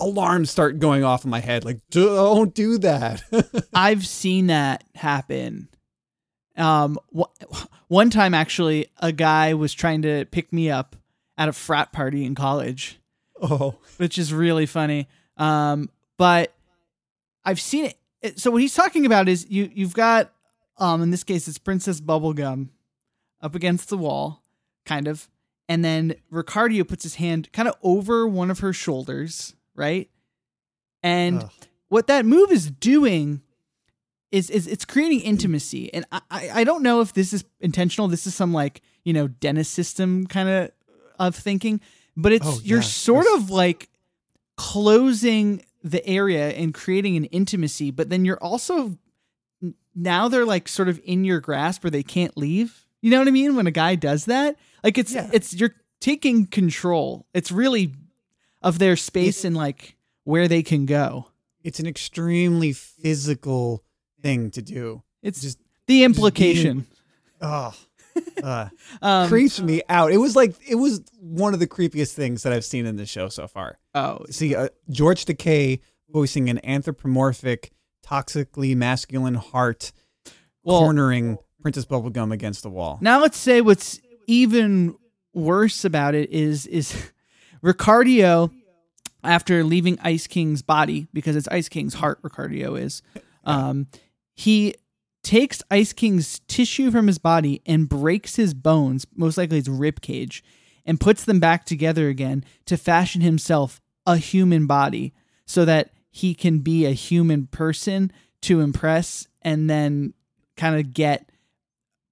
alarms 0.00 0.50
start 0.50 0.78
going 0.80 1.04
off 1.04 1.24
in 1.24 1.30
my 1.30 1.40
head. 1.40 1.64
Like 1.64 1.78
don't 1.90 2.54
do 2.54 2.78
that. 2.78 3.22
I've 3.74 4.06
seen 4.06 4.48
that 4.48 4.84
happen. 4.94 5.68
Um, 6.56 6.98
wh- 7.16 7.24
one 7.88 8.10
time 8.10 8.34
actually, 8.34 8.88
a 8.98 9.12
guy 9.12 9.54
was 9.54 9.72
trying 9.72 10.02
to 10.02 10.26
pick 10.26 10.52
me 10.52 10.70
up 10.70 10.96
at 11.38 11.48
a 11.48 11.52
frat 11.52 11.92
party 11.92 12.24
in 12.24 12.34
college, 12.34 12.98
oh, 13.42 13.76
which 13.98 14.18
is 14.18 14.32
really 14.32 14.66
funny. 14.66 15.08
Um, 15.36 15.90
but 16.16 16.52
I've 17.44 17.60
seen 17.60 17.86
it. 17.86 17.98
it. 18.20 18.40
So 18.40 18.50
what 18.50 18.62
he's 18.62 18.74
talking 18.74 19.06
about 19.06 19.28
is 19.28 19.48
you 19.50 19.70
you've 19.74 19.94
got 19.94 20.32
um 20.78 21.02
in 21.02 21.10
this 21.10 21.24
case 21.24 21.48
it's 21.48 21.58
Princess 21.58 22.00
Bubblegum 22.00 22.68
up 23.40 23.54
against 23.54 23.88
the 23.88 23.98
wall, 23.98 24.42
kind 24.86 25.08
of, 25.08 25.28
and 25.68 25.84
then 25.84 26.14
Ricardio 26.32 26.86
puts 26.86 27.02
his 27.02 27.16
hand 27.16 27.52
kind 27.52 27.68
of 27.68 27.74
over 27.82 28.26
one 28.26 28.50
of 28.50 28.60
her 28.60 28.72
shoulders, 28.72 29.54
right? 29.74 30.08
And 31.02 31.42
Ugh. 31.42 31.50
what 31.88 32.06
that 32.06 32.24
move 32.24 32.52
is 32.52 32.70
doing 32.70 33.42
is 34.30 34.48
is 34.48 34.66
it's 34.66 34.84
creating 34.84 35.20
intimacy 35.20 35.92
and 35.92 36.04
I, 36.10 36.20
I 36.30 36.50
I 36.54 36.64
don't 36.64 36.82
know 36.82 37.00
if 37.00 37.12
this 37.12 37.32
is 37.32 37.44
intentional 37.60 38.08
this 38.08 38.26
is 38.26 38.34
some 38.34 38.52
like 38.52 38.80
you 39.04 39.12
know 39.12 39.28
dentist 39.28 39.72
system 39.72 40.26
kind 40.26 40.48
of 40.48 40.70
of 41.18 41.36
thinking 41.36 41.80
but 42.16 42.32
it's 42.32 42.46
Oh, 42.46 42.60
you're 42.62 42.78
yeah, 42.78 42.84
sort 42.84 43.26
of 43.34 43.50
like 43.50 43.88
closing 44.56 45.64
the 45.82 46.04
area 46.06 46.50
and 46.50 46.72
creating 46.72 47.16
an 47.16 47.24
intimacy 47.26 47.90
but 47.90 48.08
then 48.10 48.24
you're 48.24 48.38
also 48.42 48.96
now 49.94 50.28
they're 50.28 50.46
like 50.46 50.68
sort 50.68 50.88
of 50.88 51.00
in 51.04 51.24
your 51.24 51.40
grasp 51.40 51.82
where 51.84 51.90
they 51.90 52.02
can't 52.02 52.36
leave. 52.36 52.86
You 53.02 53.10
know 53.10 53.18
what 53.18 53.28
i 53.28 53.32
mean? 53.32 53.56
When 53.56 53.66
a 53.66 53.70
guy 53.72 53.94
does 53.96 54.26
that 54.26 54.56
like 54.84 54.96
it's 54.98 55.12
Yeah. 55.12 55.28
it's 55.32 55.52
you're 55.54 55.74
taking 56.00 56.46
control. 56.46 57.26
It's 57.34 57.50
really 57.52 57.92
of 58.62 58.78
their 58.78 58.96
space 58.96 59.44
and 59.44 59.56
like 59.56 59.96
where 60.24 60.48
they 60.48 60.62
can 60.62 60.86
go. 60.86 61.26
It's 61.64 61.80
an 61.80 61.86
extremely 61.86 62.72
physical 62.72 63.82
thing 64.20 64.50
to 64.52 64.62
do. 64.62 65.02
it's 65.22 65.40
Just 65.42 65.58
the 65.86 66.04
implication. 66.04 66.86
Oh, 67.40 67.74
uh, 68.42 68.68
um, 69.02 69.28
creeps 69.28 69.60
me 69.60 69.82
out. 69.88 70.12
It 70.12 70.18
was 70.18 70.36
like 70.36 70.54
it 70.68 70.76
was 70.76 71.02
one 71.20 71.54
of 71.54 71.60
the 71.60 71.66
creepiest 71.66 72.12
things 72.14 72.42
that 72.42 72.52
I've 72.52 72.64
seen 72.64 72.86
in 72.86 72.96
the 72.96 73.06
show 73.06 73.28
so 73.28 73.46
far. 73.48 73.78
oh 73.94 74.24
See, 74.30 74.54
uh, 74.54 74.68
George 74.90 75.24
Takei 75.24 75.80
voicing 76.10 76.48
an 76.50 76.60
anthropomorphic, 76.64 77.72
toxically 78.06 78.76
masculine 78.76 79.34
heart, 79.34 79.92
Well- 80.62 80.80
cornering 80.80 81.38
Princess 81.60 81.84
Bubblegum 81.86 82.32
against 82.32 82.62
the 82.62 82.70
wall. 82.70 82.98
Now 83.00 83.20
let's 83.20 83.38
say 83.38 83.60
what's 83.60 84.00
even 84.26 84.96
worse 85.32 85.84
about 85.84 86.14
it 86.14 86.30
is 86.30 86.66
is 86.66 87.10
Ricardio 87.64 88.50
after 89.24 89.62
leaving 89.64 89.98
Ice 90.02 90.26
King's 90.26 90.62
body 90.62 91.06
because 91.12 91.36
it's 91.36 91.48
Ice 91.48 91.68
King's 91.68 91.94
heart 91.94 92.20
Ricardio 92.22 92.78
is 92.78 93.02
um 93.44 93.86
he 94.34 94.74
takes 95.22 95.62
Ice 95.70 95.92
King's 95.92 96.40
tissue 96.40 96.90
from 96.90 97.06
his 97.06 97.18
body 97.18 97.62
and 97.66 97.88
breaks 97.88 98.36
his 98.36 98.54
bones, 98.54 99.06
most 99.14 99.38
likely 99.38 99.56
his 99.56 99.68
rib 99.68 100.00
cage, 100.00 100.42
and 100.84 101.00
puts 101.00 101.24
them 101.24 101.40
back 101.40 101.64
together 101.64 102.08
again 102.08 102.44
to 102.66 102.76
fashion 102.76 103.20
himself 103.20 103.80
a 104.06 104.16
human 104.16 104.66
body 104.66 105.14
so 105.46 105.64
that 105.64 105.90
he 106.10 106.34
can 106.34 106.58
be 106.58 106.84
a 106.84 106.92
human 106.92 107.46
person 107.46 108.12
to 108.42 108.60
impress 108.60 109.26
and 109.40 109.70
then 109.70 110.12
kind 110.56 110.76
of 110.76 110.92
get 110.92 111.30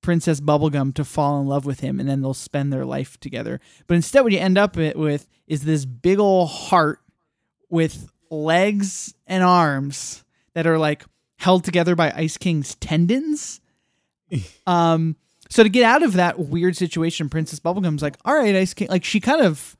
Princess 0.02 0.40
Bubblegum 0.40 0.95
to 0.95 1.05
fall 1.05 1.40
in 1.40 1.47
love 1.47 1.67
with 1.67 1.81
him 1.81 2.00
and 2.00 2.09
then 2.09 2.23
they'll 2.23 2.33
spend 2.33 2.73
their 2.73 2.87
life 2.87 3.19
together. 3.21 3.61
But 3.87 3.95
instead, 3.95 4.23
what 4.23 4.33
you 4.33 4.38
end 4.38 4.57
up 4.57 4.76
with 4.76 5.29
is 5.47 5.64
this 5.64 5.85
big 5.85 6.19
old 6.19 6.49
heart 6.49 7.00
with 7.69 8.11
legs 8.31 9.14
and 9.26 9.43
arms 9.43 10.25
that 10.55 10.67
are 10.67 10.79
like 10.79 11.05
held 11.41 11.65
together 11.65 11.97
by 11.97 12.13
Ice 12.15 12.37
King's 12.37 12.75
tendons. 12.77 13.61
um, 14.67 15.17
so 15.49 15.63
to 15.63 15.69
get 15.69 15.83
out 15.85 16.03
of 16.03 16.13
that 16.13 16.39
weird 16.39 16.77
situation, 16.77 17.29
Princess 17.29 17.59
Bubblegum's 17.59 18.03
like, 18.03 18.17
"All 18.25 18.35
right, 18.37 18.55
Ice 18.55 18.75
King." 18.75 18.89
Like 18.89 19.05
she 19.05 19.19
kind 19.21 19.41
of 19.43 19.77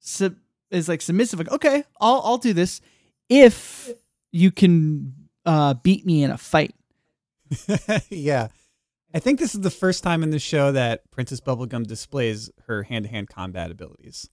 sub- 0.00 0.36
is 0.70 0.88
like 0.88 1.00
submissive, 1.02 1.38
like, 1.38 1.52
"Okay, 1.52 1.84
I'll 2.00 2.20
I'll 2.24 2.38
do 2.38 2.52
this 2.52 2.80
if 3.28 3.90
you 4.32 4.50
can 4.50 5.14
uh, 5.46 5.74
beat 5.74 6.04
me 6.04 6.24
in 6.24 6.30
a 6.32 6.38
fight." 6.38 6.74
yeah. 8.10 8.48
I 9.14 9.20
think 9.20 9.38
this 9.38 9.54
is 9.54 9.60
the 9.60 9.70
first 9.70 10.02
time 10.02 10.24
in 10.24 10.30
the 10.30 10.40
show 10.40 10.72
that 10.72 11.08
Princess 11.12 11.40
Bubblegum 11.40 11.86
displays 11.86 12.50
her 12.66 12.82
hand 12.82 13.04
to 13.04 13.10
hand 13.10 13.28
combat 13.28 13.70
abilities. 13.70 14.28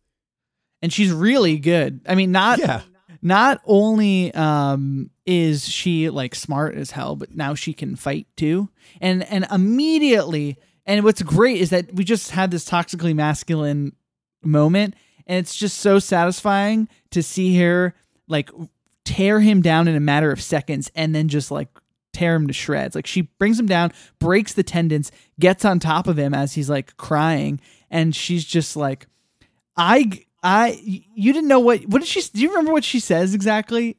and 0.81 0.91
she's 0.91 1.11
really 1.11 1.59
good. 1.59 2.01
I 2.07 2.15
mean, 2.15 2.31
not 2.31 2.57
Yeah. 2.57 2.81
not 3.21 3.61
only 3.65 4.33
um 4.33 5.11
is 5.31 5.67
she 5.67 6.09
like 6.09 6.35
smart 6.35 6.75
as 6.75 6.91
hell, 6.91 7.15
but 7.15 7.35
now 7.35 7.55
she 7.55 7.73
can 7.73 7.95
fight 7.95 8.27
too. 8.35 8.69
And 8.99 9.23
and 9.23 9.45
immediately, 9.51 10.57
and 10.85 11.03
what's 11.03 11.21
great 11.21 11.61
is 11.61 11.69
that 11.69 11.93
we 11.93 12.03
just 12.03 12.31
had 12.31 12.51
this 12.51 12.69
toxically 12.69 13.15
masculine 13.15 13.95
moment, 14.43 14.95
and 15.25 15.39
it's 15.39 15.55
just 15.55 15.77
so 15.79 15.99
satisfying 15.99 16.89
to 17.11 17.23
see 17.23 17.57
her 17.59 17.95
like 18.27 18.49
tear 19.05 19.39
him 19.39 19.61
down 19.61 19.87
in 19.87 19.95
a 19.95 19.99
matter 19.99 20.31
of 20.31 20.41
seconds, 20.41 20.91
and 20.95 21.15
then 21.15 21.27
just 21.27 21.51
like 21.51 21.69
tear 22.13 22.35
him 22.35 22.47
to 22.47 22.53
shreds. 22.53 22.95
Like 22.95 23.07
she 23.07 23.21
brings 23.21 23.59
him 23.59 23.67
down, 23.67 23.91
breaks 24.19 24.53
the 24.53 24.63
tendons, 24.63 25.11
gets 25.39 25.63
on 25.63 25.79
top 25.79 26.07
of 26.07 26.19
him 26.19 26.33
as 26.33 26.53
he's 26.53 26.69
like 26.69 26.97
crying, 26.97 27.61
and 27.89 28.15
she's 28.15 28.43
just 28.43 28.75
like, 28.75 29.07
I, 29.77 30.25
I, 30.43 30.79
you 30.83 31.31
didn't 31.33 31.47
know 31.47 31.59
what, 31.59 31.85
what 31.85 31.99
did 31.99 32.07
she, 32.07 32.21
do 32.21 32.41
you 32.41 32.49
remember 32.49 32.73
what 32.73 32.83
she 32.83 32.99
says 32.99 33.33
exactly? 33.33 33.97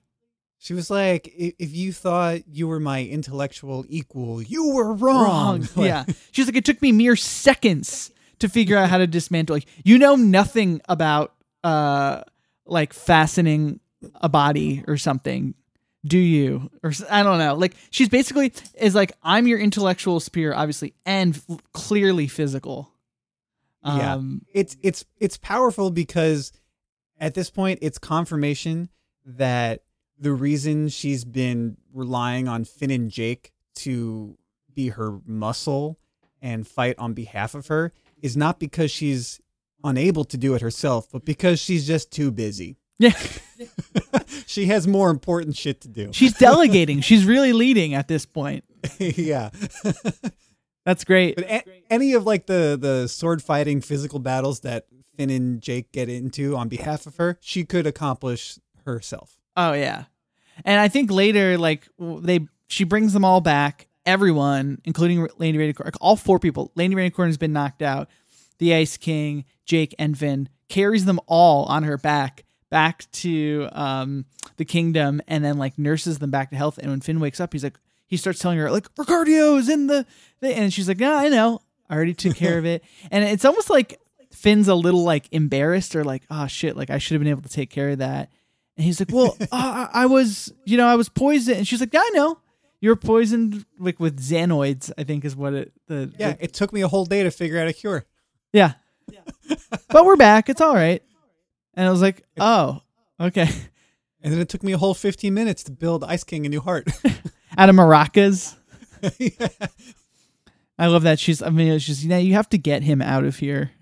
She 0.62 0.75
was 0.75 0.90
like, 0.90 1.33
if 1.37 1.75
you 1.75 1.92
thought 1.92 2.42
you 2.49 2.69
were 2.69 2.78
my 2.78 3.02
intellectual 3.04 3.85
equal, 3.88 4.40
you 4.40 4.73
were 4.73 4.92
wrong. 4.95 5.66
Like, 5.76 5.87
yeah. 5.88 6.04
She's 6.31 6.47
like, 6.47 6.54
it 6.54 6.64
took 6.64 6.81
me 6.81 6.92
mere 6.92 7.16
seconds 7.16 8.12
to 8.38 8.49
figure 8.49 8.76
out 8.76 8.88
how 8.88 8.99
to 8.99 9.09
dismantle. 9.09 9.57
Like, 9.57 9.66
you 9.85 9.99
know 9.99 10.14
nothing 10.14 10.81
about, 10.88 11.35
uh, 11.64 12.23
like 12.64 12.92
fastening 12.92 13.81
a 14.21 14.28
body 14.28 14.85
or 14.87 14.97
something. 14.97 15.54
do 16.04 16.16
you 16.19 16.71
or 16.85 16.92
I 17.11 17.23
don't 17.25 17.38
know 17.38 17.54
like 17.54 17.75
she's 17.90 18.09
basically 18.09 18.52
is 18.75 18.95
like 18.95 19.12
i'm 19.23 19.47
your 19.47 19.59
intellectual 19.61 20.19
spear, 20.21 20.52
obviously 20.54 20.95
and 21.07 21.37
f- 21.37 21.59
clearly 21.73 22.26
physical 22.28 22.90
Yeah. 23.85 24.14
um 24.14 24.42
it's 24.52 24.76
it's 24.83 25.04
it's 25.21 25.37
powerful 25.37 25.90
because 25.90 26.52
at 27.21 27.35
this 27.35 27.50
point 27.50 27.78
it's 27.83 27.99
confirmation 27.99 28.88
that 29.26 29.83
the 30.23 30.33
reason 30.33 30.88
she's 30.88 31.25
been 31.25 31.76
relying 31.93 32.49
on 32.49 32.64
Finn 32.64 32.91
and 32.91 33.11
Jake 33.11 33.52
to 33.76 34.38
be 34.75 34.88
her 34.88 35.19
muscle 35.26 35.99
and 36.41 36.67
fight 36.67 36.95
on 36.99 37.12
behalf 37.12 37.55
of 37.55 37.67
her 37.67 37.93
is 38.23 38.37
not 38.37 38.59
because 38.59 38.91
she's 38.91 39.41
unable 39.85 40.25
to 40.25 40.37
do 40.37 40.55
it 40.55 40.62
herself, 40.62 41.09
but 41.12 41.25
because 41.25 41.59
she's 41.61 41.87
just 41.87 42.11
too 42.11 42.31
busy. 42.31 42.79
yeah 42.99 43.12
she 44.47 44.67
has 44.67 44.87
more 44.87 45.11
important 45.11 45.57
shit 45.57 45.81
to 45.81 45.88
do. 45.88 46.11
she's 46.12 46.35
delegating 46.35 47.00
she's 47.00 47.25
really 47.25 47.52
leading 47.52 47.95
at 47.95 48.07
this 48.07 48.25
point 48.26 48.64
yeah. 48.99 49.50
that's 50.85 51.05
great 51.05 51.37
But 51.37 51.45
a- 51.50 51.64
any 51.91 52.12
of 52.14 52.25
like 52.25 52.47
the 52.47 52.76
the 52.81 53.09
sword 53.09 53.43
fighting 53.43 53.81
physical 53.81 54.19
battles 54.19 54.61
that 54.61 54.87
Finn 55.17 55.31
and 55.31 55.61
Jake 55.61 55.91
get 55.93 56.09
into 56.09 56.57
on 56.57 56.69
behalf 56.69 57.07
of 57.07 57.17
her, 57.17 57.38
she 57.41 57.64
could 57.64 57.87
accomplish 57.87 58.59
herself. 58.87 59.37
Oh 59.57 59.73
yeah, 59.75 60.05
and 60.64 60.80
I 60.80 60.88
think 60.88 61.11
later, 61.11 61.59
like 61.59 61.88
they, 61.99 62.40
she 62.68 62.85
brings 62.85 63.12
them 63.12 63.25
all 63.25 63.40
back, 63.40 63.88
everyone, 64.06 64.80
including 64.85 65.28
Lady 65.38 65.59
Rainicorn, 65.59 65.94
all 66.00 66.16
four 66.16 66.38
people. 66.38 66.73
Lady 66.75 66.94
Rainicorn 66.94 67.26
has 67.26 67.38
been 67.38 67.52
knocked 67.52 67.82
out. 67.82 68.09
The 68.59 68.75
Ice 68.75 68.97
King, 68.97 69.44
Jake, 69.64 69.94
and 69.99 70.16
Finn 70.16 70.49
carries 70.68 71.04
them 71.04 71.21
all 71.26 71.64
on 71.64 71.82
her 71.82 71.99
back 71.99 72.44
back 72.73 73.04
to 73.12 73.68
um, 73.73 74.25
the 74.56 74.64
kingdom, 74.64 75.21
and 75.28 75.44
then 75.44 75.59
like 75.59 75.78
nurses 75.78 76.18
them 76.18 76.30
back 76.30 76.50
to 76.50 76.56
health. 76.56 76.78
And 76.78 76.90
when 76.90 77.02
Finn 77.02 77.21
wakes 77.21 77.38
up, 77.38 77.52
he's 77.52 77.62
like, 77.62 77.78
he 78.06 78.16
starts 78.16 78.38
telling 78.38 78.59
her 78.59 78.71
like 78.71 78.88
Ricardio's 78.97 79.68
in 79.68 79.87
the, 79.87 80.06
the 80.40 80.56
and 80.56 80.73
she's 80.73 80.88
like, 80.88 80.99
yeah, 80.99 81.14
I 81.14 81.28
know, 81.28 81.61
I 81.88 81.94
already 81.94 82.14
took 82.14 82.35
care 82.35 82.59
of 82.59 82.64
it. 82.64 82.82
And 83.11 83.25
it's 83.25 83.44
almost 83.44 83.68
like 83.68 84.00
Finn's 84.32 84.68
a 84.68 84.75
little 84.75 85.04
like 85.04 85.28
embarrassed 85.32 85.94
or 85.94 86.02
like, 86.02 86.23
oh 86.30 86.47
shit, 86.47 86.75
like 86.75 86.88
I 86.88 86.97
should 86.97 87.14
have 87.14 87.21
been 87.21 87.30
able 87.30 87.42
to 87.42 87.49
take 87.50 87.68
care 87.68 87.90
of 87.90 87.99
that. 87.99 88.30
And 88.76 88.85
he's 88.85 89.00
like, 89.00 89.11
"Well, 89.12 89.37
uh, 89.41 89.47
I 89.52 89.88
I 89.93 90.07
was, 90.07 90.52
you 90.64 90.76
know, 90.76 90.87
I 90.87 90.95
was 90.97 91.09
poisoned." 91.09 91.59
And 91.59 91.69
she's 91.69 91.81
like, 91.81 91.93
"Yeah, 91.93 92.00
I 92.00 92.11
know. 92.14 92.38
You're 92.81 92.97
poisoned 92.97 93.64
like 93.79 94.00
with 94.00 94.19
xanoids. 94.21 94.91
I 94.99 95.05
think 95.05 95.25
is 95.25 95.37
what 95.37 95.52
it. 95.55 95.73
The 95.88 96.12
Yeah, 96.19 96.33
the- 96.33 96.45
it 96.45 96.52
took 96.52 96.73
me 96.73 96.81
a 96.83 96.88
whole 96.88 97.05
day 97.05 97.23
to 97.23 97.31
figure 97.31 97.59
out 97.59 97.69
a 97.69 97.73
cure. 97.73 98.05
yeah. 98.52 98.73
but 99.88 100.05
we're 100.05 100.17
back. 100.17 100.49
It's 100.49 100.61
all 100.61 100.75
right." 100.75 101.02
And 101.75 101.87
I 101.87 101.91
was 101.91 102.02
like, 102.02 102.25
"Oh, 102.38 102.81
okay." 103.21 103.49
And 104.25 104.33
then 104.33 104.41
it 104.41 104.49
took 104.49 104.62
me 104.62 104.73
a 104.73 104.79
whole 104.79 104.95
15 104.95 105.35
minutes 105.35 105.64
to 105.64 105.73
build 105.73 106.05
Ice 106.05 106.23
King 106.23 106.47
a 106.47 106.49
new 106.49 106.61
heart. 106.61 106.87
Out 107.59 107.69
of 107.69 107.75
maracas. 107.75 108.55
Yeah. 109.19 109.49
I 110.79 110.87
love 110.87 111.02
that 111.02 111.19
she's. 111.19 111.43
I 111.43 111.50
mean, 111.50 111.73
it's 111.73 111.85
just 111.85 112.05
you 112.05 112.09
know 112.09 112.19
you 112.19 112.35
have 112.35 112.49
to 112.50 112.59
get 112.59 112.83
him 112.85 113.02
out 113.02 113.25
of 113.25 113.37
here. 113.37 113.73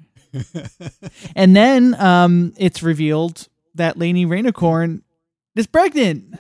and 1.37 1.55
then 1.55 1.95
um, 2.01 2.53
it's 2.57 2.83
revealed 2.83 3.49
that 3.81 3.99
Lady 3.99 4.25
Rainicorn 4.25 5.03
is 5.57 5.67
pregnant. 5.67 6.37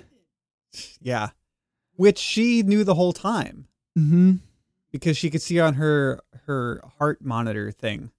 yeah. 1.00 1.30
Which 1.96 2.18
she 2.18 2.62
knew 2.62 2.84
the 2.84 2.94
whole 2.94 3.12
time 3.12 3.66
hmm 3.94 4.34
because 4.92 5.16
she 5.16 5.30
could 5.30 5.42
see 5.42 5.60
on 5.60 5.74
her 5.74 6.20
her 6.46 6.82
heart 6.98 7.22
monitor 7.24 7.70
thing. 7.72 8.10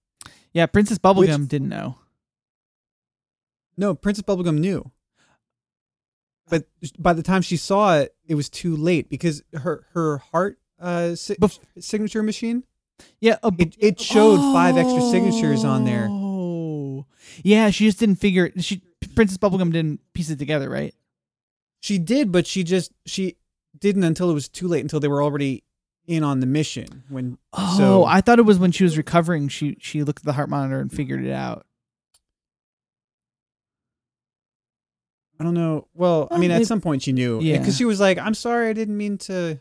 Yeah, 0.53 0.65
Princess 0.67 0.97
Bubblegum 0.99 1.47
didn't 1.47 1.69
know. 1.69 1.97
No, 3.77 3.95
Princess 3.95 4.23
Bubblegum 4.23 4.59
knew. 4.59 4.91
But 6.49 6.65
by 6.99 7.13
the 7.13 7.23
time 7.23 7.41
she 7.41 7.57
saw 7.57 7.97
it, 7.97 8.13
it 8.27 8.35
was 8.35 8.49
too 8.49 8.75
late 8.75 9.09
because 9.09 9.41
her 9.53 9.85
her 9.93 10.17
heart 10.17 10.59
uh 10.79 11.15
si- 11.15 11.35
Bef- 11.35 11.59
signature 11.79 12.21
machine 12.23 12.63
Yeah, 13.19 13.37
uh, 13.43 13.51
it, 13.57 13.75
it 13.79 13.99
showed 14.01 14.41
five 14.53 14.77
extra 14.77 15.01
signatures 15.01 15.63
on 15.63 15.85
there. 15.85 16.07
Oh, 16.11 17.05
yeah. 17.43 17.69
She 17.69 17.85
just 17.85 17.99
didn't 17.99 18.15
figure. 18.15 18.51
She 18.59 18.81
Princess 19.15 19.37
Bubblegum 19.37 19.71
didn't 19.71 20.01
piece 20.13 20.29
it 20.29 20.39
together, 20.39 20.69
right? 20.69 20.93
She 21.79 21.97
did, 21.97 22.31
but 22.31 22.45
she 22.47 22.63
just 22.63 22.91
she 23.05 23.35
didn't 23.79 24.03
until 24.03 24.29
it 24.29 24.33
was 24.33 24.47
too 24.49 24.67
late 24.67 24.81
until 24.81 24.99
they 24.99 25.07
were 25.07 25.23
already 25.23 25.63
in 26.07 26.23
on 26.23 26.39
the 26.39 26.45
mission 26.45 27.03
when 27.09 27.37
Oh, 27.53 27.75
so 27.77 28.05
I 28.05 28.21
thought 28.21 28.39
it 28.39 28.43
was 28.43 28.59
when 28.59 28.71
she 28.71 28.83
was 28.83 28.97
recovering. 28.97 29.47
She 29.47 29.77
she 29.79 30.03
looked 30.03 30.19
at 30.21 30.25
the 30.25 30.33
heart 30.33 30.49
monitor 30.49 30.79
and 30.79 30.91
figured 30.91 31.25
it 31.25 31.31
out. 31.31 31.65
I 35.39 35.43
don't 35.43 35.53
know. 35.55 35.87
Well, 35.95 36.27
I 36.29 36.37
mean, 36.37 36.51
at 36.51 36.67
some 36.67 36.81
point 36.81 37.01
she 37.01 37.11
knew 37.13 37.39
Yeah. 37.41 37.57
because 37.57 37.75
she 37.75 37.85
was 37.85 37.99
like, 37.99 38.19
"I'm 38.19 38.35
sorry, 38.35 38.69
I 38.69 38.73
didn't 38.73 38.95
mean 38.97 39.17
to, 39.19 39.57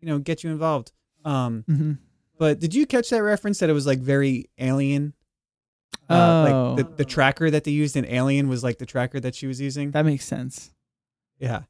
you 0.00 0.08
know, 0.08 0.18
get 0.18 0.42
you 0.42 0.50
involved." 0.50 0.90
Um, 1.24 1.64
Mm-hmm. 1.70 1.92
but 2.38 2.58
did 2.58 2.74
you 2.74 2.86
catch 2.86 3.10
that 3.10 3.22
reference 3.22 3.60
that 3.60 3.70
it 3.70 3.72
was 3.72 3.86
like 3.86 4.00
very 4.00 4.50
alien? 4.58 5.12
Oh, 6.10 6.14
Uh, 6.16 6.42
like 6.74 6.76
the, 6.76 6.94
the 6.96 7.04
tracker 7.04 7.50
that 7.50 7.64
they 7.64 7.70
used 7.70 7.96
in 7.96 8.04
Alien 8.06 8.48
was 8.48 8.62
like 8.64 8.78
the 8.78 8.86
tracker 8.86 9.20
that 9.20 9.34
she 9.34 9.46
was 9.46 9.60
using. 9.60 9.90
that 9.92 10.04
makes 10.04 10.24
sense. 10.24 10.72
yeah, 11.38 11.62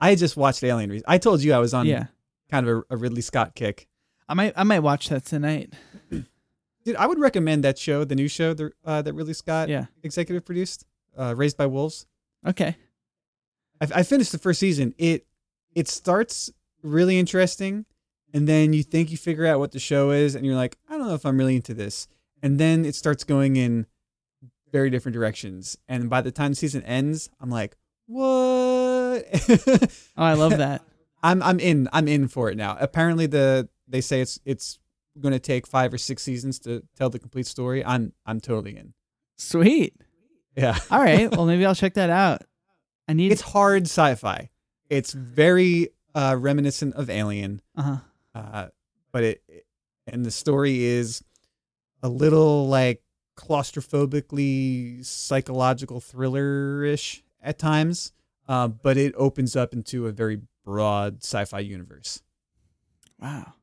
I 0.00 0.14
just 0.14 0.36
watched 0.36 0.62
Alien. 0.62 1.02
I 1.06 1.18
told 1.18 1.42
you 1.42 1.52
I 1.52 1.58
was 1.58 1.74
on 1.74 1.86
yeah, 1.86 2.06
kind 2.50 2.68
of 2.68 2.78
a, 2.90 2.94
a 2.94 2.96
Ridley 2.96 3.22
Scott 3.22 3.54
kick. 3.54 3.88
I 4.28 4.34
might 4.34 4.52
I 4.56 4.62
might 4.64 4.80
watch 4.80 5.08
that 5.08 5.24
tonight. 5.24 5.72
Dude, 6.84 6.96
I 6.96 7.06
would 7.06 7.18
recommend 7.18 7.64
that 7.64 7.78
show, 7.78 8.04
the 8.04 8.14
new 8.14 8.28
show 8.28 8.54
the, 8.54 8.70
uh, 8.84 9.02
that 9.02 9.12
Ridley 9.12 9.34
Scott 9.34 9.68
Yeah. 9.68 9.86
executive 10.02 10.44
produced, 10.44 10.84
uh, 11.18 11.34
Raised 11.36 11.56
by 11.56 11.66
Wolves. 11.66 12.06
Okay. 12.46 12.76
I, 13.80 13.88
I 13.96 14.02
finished 14.02 14.32
the 14.32 14.38
first 14.38 14.60
season. 14.60 14.94
It 14.98 15.26
it 15.74 15.88
starts 15.88 16.50
really 16.82 17.18
interesting, 17.18 17.84
and 18.32 18.46
then 18.48 18.72
you 18.72 18.82
think 18.82 19.10
you 19.10 19.16
figure 19.16 19.46
out 19.46 19.58
what 19.58 19.72
the 19.72 19.78
show 19.78 20.10
is, 20.10 20.34
and 20.34 20.44
you're 20.46 20.54
like, 20.56 20.76
I 20.88 20.96
don't 20.96 21.08
know 21.08 21.14
if 21.14 21.24
I'm 21.26 21.36
really 21.38 21.56
into 21.56 21.74
this. 21.74 22.06
And 22.42 22.58
then 22.58 22.84
it 22.84 22.94
starts 22.94 23.24
going 23.24 23.56
in 23.56 23.86
very 24.72 24.90
different 24.90 25.14
directions. 25.14 25.76
And 25.88 26.08
by 26.08 26.20
the 26.20 26.30
time 26.30 26.52
the 26.52 26.56
season 26.56 26.82
ends, 26.84 27.30
I'm 27.40 27.50
like, 27.50 27.76
what? 28.06 28.24
Oh, 28.26 29.24
I 30.16 30.34
love 30.34 30.58
that. 30.58 30.82
I'm 31.22 31.42
I'm 31.42 31.58
in. 31.58 31.88
I'm 31.92 32.06
in 32.06 32.28
for 32.28 32.48
it 32.48 32.56
now. 32.56 32.76
Apparently 32.80 33.26
the 33.26 33.68
they 33.88 34.00
say 34.00 34.20
it's 34.20 34.38
it's 34.44 34.78
going 35.20 35.32
to 35.32 35.40
take 35.40 35.66
five 35.66 35.92
or 35.92 35.98
six 35.98 36.22
seasons 36.22 36.58
to 36.60 36.82
tell 36.96 37.10
the 37.10 37.18
complete 37.18 37.46
story. 37.46 37.84
I'm 37.84 38.12
I'm 38.24 38.40
totally 38.40 38.76
in. 38.76 38.94
Sweet. 39.36 39.94
Yeah. 40.56 40.78
All 40.90 41.00
right. 41.00 41.30
Well, 41.34 41.46
maybe 41.46 41.66
I'll 41.66 41.74
check 41.74 41.94
that 41.94 42.10
out. 42.10 42.42
I 43.08 43.14
need. 43.14 43.32
It's 43.32 43.40
hard 43.40 43.84
sci-fi. 43.84 44.50
It's 44.90 45.12
very 45.12 45.90
uh, 46.14 46.36
reminiscent 46.38 46.94
of 46.94 47.10
Alien. 47.10 47.60
uh 47.76 47.82
huh. 47.82 47.96
uh, 48.34 48.66
but 49.12 49.24
it 49.24 49.42
and 50.06 50.24
the 50.24 50.30
story 50.30 50.84
is 50.84 51.22
a 52.02 52.08
little 52.08 52.68
like 52.68 53.02
claustrophobically 53.36 55.04
psychological 55.04 56.00
thriller-ish 56.00 57.22
at 57.42 57.58
times 57.58 58.12
uh, 58.48 58.66
but 58.68 58.96
it 58.96 59.14
opens 59.16 59.54
up 59.56 59.72
into 59.72 60.06
a 60.06 60.12
very 60.12 60.40
broad 60.64 61.18
sci-fi 61.22 61.58
universe 61.60 62.22
Wow. 63.20 63.54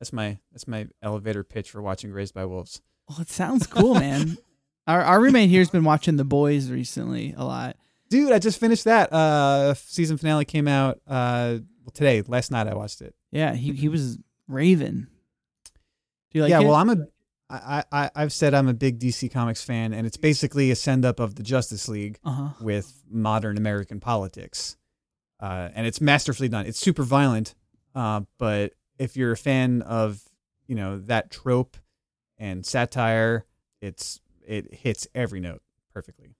that's 0.00 0.12
my 0.12 0.38
that's 0.50 0.66
my 0.68 0.88
elevator 1.02 1.44
pitch 1.44 1.70
for 1.70 1.82
watching 1.82 2.10
raised 2.12 2.34
by 2.34 2.44
wolves 2.44 2.80
Well, 3.08 3.20
it 3.20 3.28
sounds 3.30 3.66
cool, 3.66 3.94
man. 3.94 4.36
our 4.86 5.02
our 5.02 5.20
roommate 5.20 5.50
here's 5.50 5.70
been 5.70 5.84
watching 5.84 6.16
The 6.16 6.24
Boys 6.24 6.70
recently 6.70 7.34
a 7.36 7.44
lot. 7.44 7.76
dude 8.08 8.32
i 8.32 8.38
just 8.38 8.58
finished 8.60 8.84
that 8.84 9.12
uh 9.12 9.74
season 9.74 10.16
finale 10.16 10.44
came 10.44 10.68
out 10.68 11.00
uh 11.06 11.58
well, 11.84 11.90
today 11.94 12.22
last 12.26 12.50
night 12.50 12.66
i 12.68 12.74
watched 12.74 13.00
it 13.02 13.14
Yeah, 13.30 13.54
he 13.54 13.72
he 13.72 13.88
was 13.88 14.18
Raven. 14.48 15.08
Do 16.30 16.38
you 16.38 16.42
like 16.42 16.50
yeah 16.50 16.60
it? 16.60 16.64
well 16.64 16.74
i'm 16.74 16.90
a 16.90 16.96
I, 17.52 17.84
I 17.92 18.10
i've 18.14 18.32
said 18.32 18.54
i'm 18.54 18.68
a 18.68 18.74
big 18.74 18.98
dc 18.98 19.30
comics 19.30 19.62
fan 19.62 19.92
and 19.92 20.06
it's 20.06 20.16
basically 20.16 20.70
a 20.70 20.76
send 20.76 21.04
up 21.04 21.20
of 21.20 21.34
the 21.34 21.42
justice 21.42 21.88
league 21.88 22.18
uh 22.24 22.30
huh. 22.30 22.48
with 22.60 23.02
modern 23.12 23.56
American 23.56 24.00
politics. 24.00 24.76
Uh, 25.40 25.68
and 25.74 25.86
it's 25.86 26.00
masterfully 26.00 26.48
done. 26.48 26.66
It's 26.66 26.78
super 26.78 27.02
violent, 27.02 27.54
uh, 27.94 28.22
but 28.38 28.74
if 28.98 29.16
you're 29.16 29.32
a 29.32 29.36
fan 29.36 29.82
of 29.82 30.20
you 30.68 30.76
know 30.76 30.98
that 30.98 31.30
trope 31.30 31.76
and 32.38 32.64
satire, 32.64 33.44
it's 33.80 34.20
it 34.46 34.72
hits 34.72 35.08
every 35.14 35.40
note 35.40 35.62
perfectly. 35.92 36.36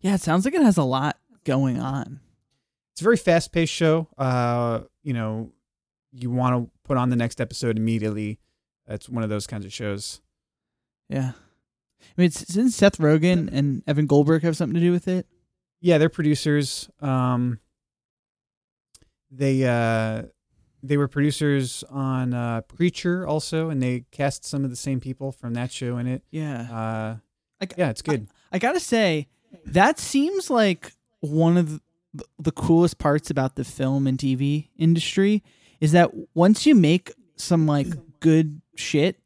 Yeah, 0.00 0.14
it 0.14 0.20
sounds 0.20 0.44
like 0.44 0.54
it 0.54 0.62
has 0.62 0.76
a 0.76 0.84
lot 0.84 1.18
going 1.44 1.80
on. 1.80 2.20
It's 2.92 3.00
a 3.00 3.04
very 3.04 3.16
fast 3.16 3.52
paced 3.52 3.72
show. 3.72 4.08
Uh, 4.16 4.82
you 5.02 5.12
know, 5.12 5.50
you 6.12 6.30
want 6.30 6.54
to 6.54 6.70
put 6.84 6.96
on 6.96 7.10
the 7.10 7.16
next 7.16 7.40
episode 7.40 7.76
immediately. 7.76 8.38
It's 8.86 9.08
one 9.08 9.24
of 9.24 9.30
those 9.30 9.48
kinds 9.48 9.64
of 9.64 9.72
shows. 9.72 10.20
Yeah. 11.08 11.32
I 11.32 12.20
mean, 12.20 12.26
it's, 12.26 12.44
didn't 12.44 12.70
Seth 12.70 12.98
Rogen 12.98 13.48
and 13.52 13.82
Evan 13.86 14.06
Goldberg 14.06 14.42
have 14.42 14.56
something 14.56 14.74
to 14.74 14.80
do 14.80 14.92
with 14.92 15.08
it? 15.08 15.26
Yeah, 15.80 15.98
they're 15.98 16.08
producers. 16.08 16.88
Um, 17.00 17.58
they 19.30 19.64
uh, 19.64 20.22
they 20.82 20.96
were 20.96 21.08
producers 21.08 21.82
on 21.90 22.34
uh, 22.34 22.60
Preacher 22.62 23.26
also, 23.26 23.68
and 23.70 23.82
they 23.82 24.04
cast 24.10 24.44
some 24.44 24.64
of 24.64 24.70
the 24.70 24.76
same 24.76 25.00
people 25.00 25.32
from 25.32 25.54
that 25.54 25.72
show 25.72 25.98
in 25.98 26.06
it. 26.06 26.22
Yeah. 26.30 26.62
Uh, 26.70 27.16
Like, 27.60 27.74
yeah, 27.76 27.90
it's 27.90 28.02
good. 28.02 28.28
I 28.52 28.58
gotta 28.58 28.80
say, 28.80 29.28
that 29.66 29.98
seems 29.98 30.50
like 30.50 30.92
one 31.20 31.56
of 31.56 31.68
th- 32.16 32.28
the 32.38 32.52
coolest 32.52 32.98
parts 32.98 33.30
about 33.30 33.56
the 33.56 33.64
film 33.64 34.06
and 34.06 34.18
TV 34.18 34.68
industry 34.78 35.42
is 35.80 35.92
that 35.92 36.10
once 36.34 36.64
you 36.66 36.74
make 36.74 37.12
some 37.36 37.66
like 37.66 37.88
good 38.20 38.60
shit 38.76 39.18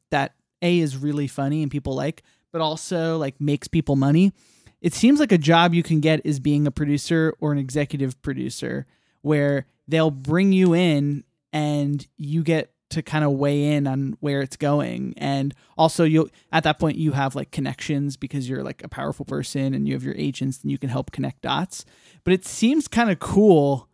a 0.62 0.81
is 0.81 0.97
really 0.97 1.27
funny 1.27 1.62
and 1.62 1.71
people 1.71 1.94
like, 1.94 2.23
but 2.53 2.61
also 2.61 3.18
like 3.18 3.40
makes 3.40 3.68
people 3.68 3.97
money. 3.97 4.33
It 4.81 4.94
seems 4.94 5.21
like 5.21 5.33
a 5.33 5.38
job 5.38 5.75
you 5.75 5.83
can 5.83 6.01
get 6.01 6.21
is 6.25 6.38
being 6.40 6.66
a 6.66 6.71
producer 6.71 7.35
or 7.40 7.53
an 7.53 7.59
executive 7.59 8.21
producer 8.23 8.87
where 9.23 9.66
they'll 9.88 10.11
bring 10.11 10.53
you 10.53 10.75
in 10.75 11.25
and 11.53 12.07
you 12.16 12.42
get 12.42 12.73
to 12.90 13.03
kind 13.03 13.25
of 13.25 13.33
weigh 13.33 13.73
in 13.73 13.87
on 13.87 14.16
where 14.21 14.40
it's 14.40 14.57
going 14.57 15.12
and 15.18 15.55
also 15.77 16.05
you 16.05 16.31
at 16.53 16.64
that 16.64 16.79
point 16.79 16.97
you 16.97 17.12
have 17.12 17.35
like 17.35 17.51
connections 17.51 18.16
because 18.16 18.49
you're 18.49 18.62
like 18.62 18.83
a 18.83 18.88
powerful 18.88 19.27
person 19.27 19.75
and 19.75 19.87
you 19.87 19.92
have 19.92 20.03
your 20.03 20.14
agents 20.16 20.62
and 20.62 20.71
you 20.71 20.79
can 20.79 20.88
help 20.88 21.11
connect 21.11 21.42
dots 21.42 21.85
but 22.25 22.33
it 22.33 22.47
seems 22.47 22.88
kind 22.88 23.11
of 23.11 23.18
cool 23.18 23.88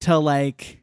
to 0.00 0.16
like 0.16 0.80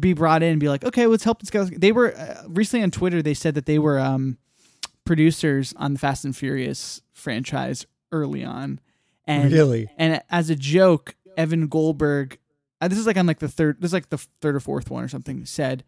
be 0.00 0.12
brought 0.12 0.42
in 0.42 0.52
and 0.52 0.60
be 0.60 0.68
like 0.68 0.84
okay 0.84 1.06
let's 1.06 1.24
help 1.24 1.40
this 1.40 1.50
guy 1.50 1.64
they 1.64 1.92
were 1.92 2.16
uh, 2.16 2.42
recently 2.48 2.82
on 2.82 2.90
twitter 2.90 3.22
they 3.22 3.34
said 3.34 3.54
that 3.54 3.66
they 3.66 3.78
were 3.78 3.98
um 3.98 4.38
producers 5.04 5.74
on 5.76 5.92
the 5.94 5.98
fast 5.98 6.24
and 6.24 6.36
furious 6.36 7.02
franchise 7.12 7.86
early 8.12 8.44
on. 8.44 8.80
And 9.26 9.52
really? 9.52 9.88
and 9.96 10.22
as 10.30 10.50
a 10.50 10.56
joke 10.56 11.14
evan 11.36 11.68
goldberg 11.68 12.38
uh, 12.80 12.88
this 12.88 12.98
is 12.98 13.06
like 13.06 13.16
on 13.16 13.26
like 13.26 13.38
the 13.38 13.48
third 13.48 13.80
this 13.80 13.90
is 13.90 13.92
like 13.92 14.10
the 14.10 14.18
third 14.40 14.56
or 14.56 14.60
fourth 14.60 14.90
one 14.90 15.04
or 15.04 15.08
something 15.08 15.44
said 15.46 15.84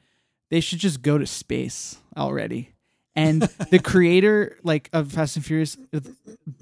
they 0.50 0.60
should 0.60 0.80
just 0.80 1.00
go 1.00 1.16
to 1.16 1.26
space 1.26 1.96
already. 2.16 2.74
And 3.16 3.42
the 3.70 3.78
creator 3.78 4.58
like 4.62 4.90
of 4.92 5.12
fast 5.12 5.36
and 5.36 5.44
furious 5.44 5.78
uh, 5.94 6.00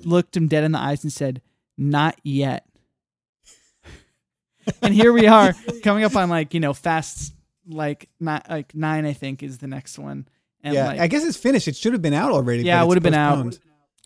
looked 0.04 0.36
him 0.36 0.46
dead 0.46 0.62
in 0.62 0.72
the 0.72 0.78
eyes 0.78 1.02
and 1.02 1.12
said 1.12 1.42
not 1.76 2.18
yet. 2.22 2.66
And 4.82 4.94
here 4.94 5.12
we 5.12 5.26
are 5.26 5.54
coming 5.82 6.04
up 6.04 6.14
on 6.14 6.28
like 6.28 6.54
you 6.54 6.60
know 6.60 6.74
fast 6.74 7.34
like 7.70 8.08
not 8.20 8.48
like 8.50 8.74
nine 8.74 9.04
i 9.06 9.12
think 9.12 9.42
is 9.42 9.58
the 9.58 9.66
next 9.66 9.98
one 9.98 10.26
and 10.62 10.74
yeah, 10.74 10.86
like 10.88 11.00
I 11.00 11.06
guess 11.06 11.24
it's 11.24 11.38
finished. 11.38 11.68
It 11.68 11.76
should 11.76 11.94
have 11.94 12.02
been 12.02 12.12
out 12.12 12.32
already. 12.32 12.64
Yeah, 12.64 12.82
it 12.82 12.86
would 12.86 12.98
have 12.98 13.02
been 13.02 13.14
out. 13.14 13.58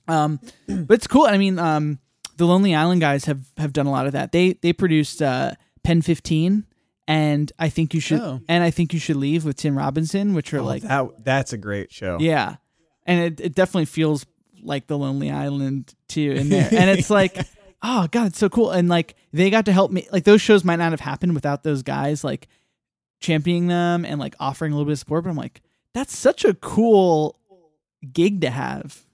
Um, 0.07 0.39
but 0.69 0.95
it's 0.95 1.09
cool. 1.09 1.25
I 1.25 1.37
mean, 1.37 1.59
um, 1.59 1.99
the 2.37 2.45
Lonely 2.47 2.77
Island 2.77 3.01
guys 3.01 3.25
have 3.25 3.41
have 3.57 3.73
done 3.73 3.87
a 3.87 3.91
lot 3.91 4.07
of 4.07 4.13
that. 4.13 4.31
They 4.31 4.53
they 4.53 4.73
produced 4.73 5.21
uh, 5.21 5.55
Pen 5.83 6.01
Fifteen, 6.01 6.65
and 7.09 7.51
I 7.59 7.71
think 7.71 7.93
you 7.93 7.99
should, 7.99 8.21
Oh. 8.21 8.41
and 8.49 8.63
I 8.63 8.71
think 8.71 8.93
you 8.93 9.01
should 9.01 9.17
leave 9.17 9.45
with 9.45 9.57
Tim 9.57 9.77
Robinson, 9.77 10.33
which 10.33 10.55
are 10.55 10.61
Oh, 10.61 10.65
like, 10.65 10.83
that. 10.83 11.25
That's 11.25 11.53
a 11.53 11.59
great 11.59 11.91
show. 11.91 12.19
yeah, 12.21 12.55
and 13.05 13.19
it 13.21 13.41
it 13.41 13.55
definitely 13.57 13.87
feels 13.87 14.25
like 14.63 14.87
the 14.87 14.97
Lonely 14.97 15.33
Island 15.33 15.93
too 16.07 16.37
in 16.39 16.51
there, 16.51 16.69
and 16.71 16.89
it's 16.89 17.11
like. 17.21 17.37
Oh 17.87 18.07
god, 18.13 18.29
it's 18.29 18.39
so 18.39 18.49
cool. 18.49 18.71
And 18.71 18.89
like 18.89 19.15
they 19.33 19.51
got 19.51 19.65
to 19.67 19.73
help 19.73 19.91
me 19.91 20.07
like 20.13 20.23
those 20.25 20.41
shows 20.41 20.65
might 20.65 20.77
not 20.77 20.93
have 20.93 21.01
happened 21.01 21.35
without 21.35 21.65
those 21.65 21.83
guys 21.83 22.23
like 22.25 22.49
championing 23.25 23.67
them 23.69 24.05
and 24.05 24.21
like 24.21 24.35
offering 24.39 24.73
a 24.73 24.77
little 24.77 24.87
bit 24.87 24.93
of 24.93 24.99
support, 24.99 25.25
but 25.25 25.31
I'm 25.31 25.37
like, 25.37 25.63
that's 25.95 26.17
such 26.17 26.45
a 26.45 26.55
cool 26.55 27.39
gig 28.13 28.41
to 28.43 28.51
have. 28.51 29.05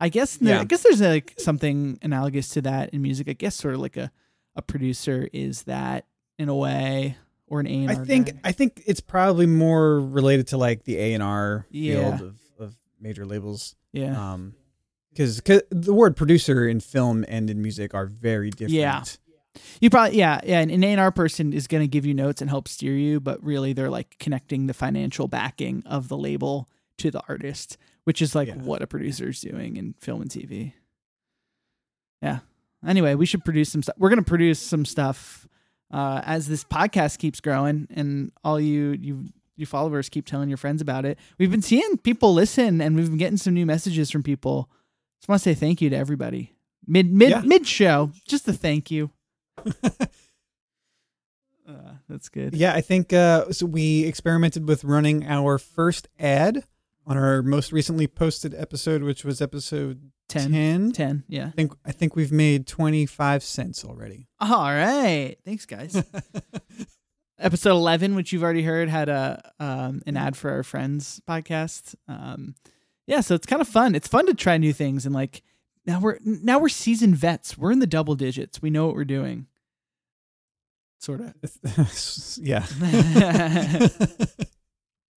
I 0.00 0.08
guess 0.08 0.36
there- 0.36 0.56
Yeah. 0.56 0.60
I 0.60 0.64
guess 0.64 0.82
there's 0.82 1.00
like 1.00 1.34
something 1.38 1.98
analogous 2.02 2.48
to 2.50 2.62
that 2.62 2.90
in 2.90 3.02
music. 3.02 3.28
I 3.28 3.32
guess 3.34 3.54
sort 3.54 3.74
of 3.74 3.80
like 3.80 3.96
a, 3.96 4.10
a 4.56 4.62
producer 4.62 5.28
is 5.32 5.62
that 5.64 6.06
in 6.38 6.48
a 6.48 6.54
way 6.56 7.16
or 7.46 7.60
an 7.60 7.66
A 7.66 7.88
I 7.88 7.94
think 7.94 8.32
I 8.44 8.52
think 8.52 8.82
it's 8.86 9.00
probably 9.00 9.46
more 9.46 10.00
related 10.00 10.48
to 10.48 10.56
like 10.56 10.84
the 10.84 10.96
A 10.98 11.14
and 11.14 11.22
R 11.22 11.66
field 11.70 12.20
of, 12.20 12.36
of 12.58 12.74
major 13.00 13.24
labels. 13.24 13.74
yeah. 13.92 14.32
Um, 14.32 14.54
because 15.10 15.42
the 15.70 15.92
word 15.92 16.16
producer 16.16 16.66
in 16.66 16.80
film 16.80 17.22
and 17.28 17.50
in 17.50 17.60
music 17.60 17.92
are 17.92 18.06
very 18.06 18.48
different. 18.48 18.72
Yeah. 18.72 19.04
You 19.80 19.90
probably 19.90 20.16
yeah 20.18 20.40
yeah 20.44 20.60
an 20.60 20.70
an 20.70 20.82
A&R 20.84 21.10
person 21.12 21.52
is 21.52 21.66
going 21.66 21.82
to 21.82 21.88
give 21.88 22.06
you 22.06 22.14
notes 22.14 22.40
and 22.40 22.48
help 22.48 22.68
steer 22.68 22.94
you, 22.94 23.20
but 23.20 23.42
really 23.44 23.72
they're 23.72 23.90
like 23.90 24.16
connecting 24.18 24.66
the 24.66 24.74
financial 24.74 25.28
backing 25.28 25.82
of 25.86 26.08
the 26.08 26.16
label 26.16 26.68
to 26.98 27.10
the 27.10 27.20
artist, 27.28 27.76
which 28.04 28.22
is 28.22 28.34
like 28.34 28.48
Yeah. 28.48 28.54
what 28.56 28.80
a 28.82 28.86
producer 28.86 29.28
is 29.28 29.40
doing 29.40 29.76
in 29.76 29.94
film 30.00 30.22
and 30.22 30.30
TV. 30.30 30.72
Yeah. 32.22 32.38
Anyway, 32.86 33.14
we 33.14 33.26
should 33.26 33.44
produce 33.44 33.70
some 33.70 33.82
stuff. 33.82 33.96
We're 33.98 34.08
going 34.08 34.22
to 34.24 34.28
produce 34.28 34.58
some 34.58 34.84
stuff 34.84 35.46
uh, 35.92 36.22
as 36.24 36.48
this 36.48 36.64
podcast 36.64 37.18
keeps 37.18 37.40
growing, 37.40 37.86
and 37.90 38.32
all 38.44 38.58
you 38.60 38.96
you 39.00 39.28
you 39.56 39.66
followers 39.66 40.08
keep 40.08 40.26
telling 40.26 40.48
your 40.48 40.56
friends 40.58 40.80
about 40.80 41.04
it. 41.04 41.18
We've 41.38 41.50
been 41.50 41.62
seeing 41.62 41.98
people 41.98 42.32
listen, 42.32 42.80
and 42.80 42.96
we've 42.96 43.08
been 43.08 43.18
getting 43.18 43.36
some 43.36 43.54
new 43.54 43.66
messages 43.66 44.10
from 44.10 44.22
people. 44.22 44.70
Just 45.20 45.28
want 45.28 45.40
to 45.40 45.44
say 45.44 45.54
thank 45.54 45.80
you 45.80 45.90
to 45.90 45.96
everybody. 45.96 46.54
Mid 46.86 47.12
mid 47.12 47.30
Yeah. 47.30 47.42
mid 47.42 47.66
show, 47.66 48.10
just 48.26 48.48
a 48.48 48.52
thank 48.52 48.90
you. 48.90 49.10
Uh, 51.68 51.92
that's 52.08 52.28
good. 52.28 52.54
Yeah, 52.54 52.74
I 52.74 52.80
think 52.80 53.12
uh, 53.12 53.50
so. 53.52 53.66
We 53.66 54.04
experimented 54.04 54.66
with 54.66 54.82
running 54.84 55.24
our 55.24 55.58
first 55.58 56.08
ad 56.18 56.64
on 57.06 57.16
our 57.16 57.40
most 57.40 57.72
recently 57.72 58.06
posted 58.06 58.52
episode, 58.54 59.02
which 59.02 59.24
was 59.24 59.40
episode 59.40 60.10
10. 60.28 60.50
10. 60.50 60.92
10, 60.92 61.24
yeah. 61.28 61.46
I 61.46 61.50
think 61.50 61.72
I 61.84 61.92
think 61.92 62.16
we've 62.16 62.32
made 62.32 62.66
twenty 62.66 63.06
five 63.06 63.42
cents 63.42 63.84
already. 63.84 64.26
All 64.40 64.64
right. 64.64 65.36
Thanks, 65.44 65.66
guys. 65.66 66.02
Episode 67.38 67.70
11, 67.70 68.14
which 68.14 68.32
you've 68.32 68.44
already 68.44 68.62
heard, 68.62 68.88
had 68.88 69.08
a 69.08 69.52
um, 69.58 70.00
an 70.06 70.16
ad 70.16 70.36
for 70.36 70.50
our 70.50 70.62
friends 70.62 71.20
podcast. 71.28 71.96
Um, 72.06 72.54
yeah, 73.06 73.20
so 73.20 73.34
it's 73.34 73.46
kind 73.46 73.60
of 73.60 73.66
fun. 73.66 73.96
It's 73.96 74.06
fun 74.06 74.26
to 74.26 74.34
try 74.34 74.58
new 74.58 74.72
things 74.72 75.06
and 75.06 75.14
like 75.14 75.42
now 75.86 76.00
we're 76.00 76.18
now 76.24 76.58
we're 76.58 76.68
seasoned 76.68 77.16
vets. 77.16 77.58
We're 77.58 77.72
in 77.72 77.78
the 77.80 77.86
double 77.86 78.14
digits. 78.14 78.62
We 78.62 78.70
know 78.70 78.86
what 78.86 78.94
we're 78.94 79.04
doing. 79.04 79.46
Sort 80.98 81.20
of. 81.20 81.34
yeah. 82.40 82.66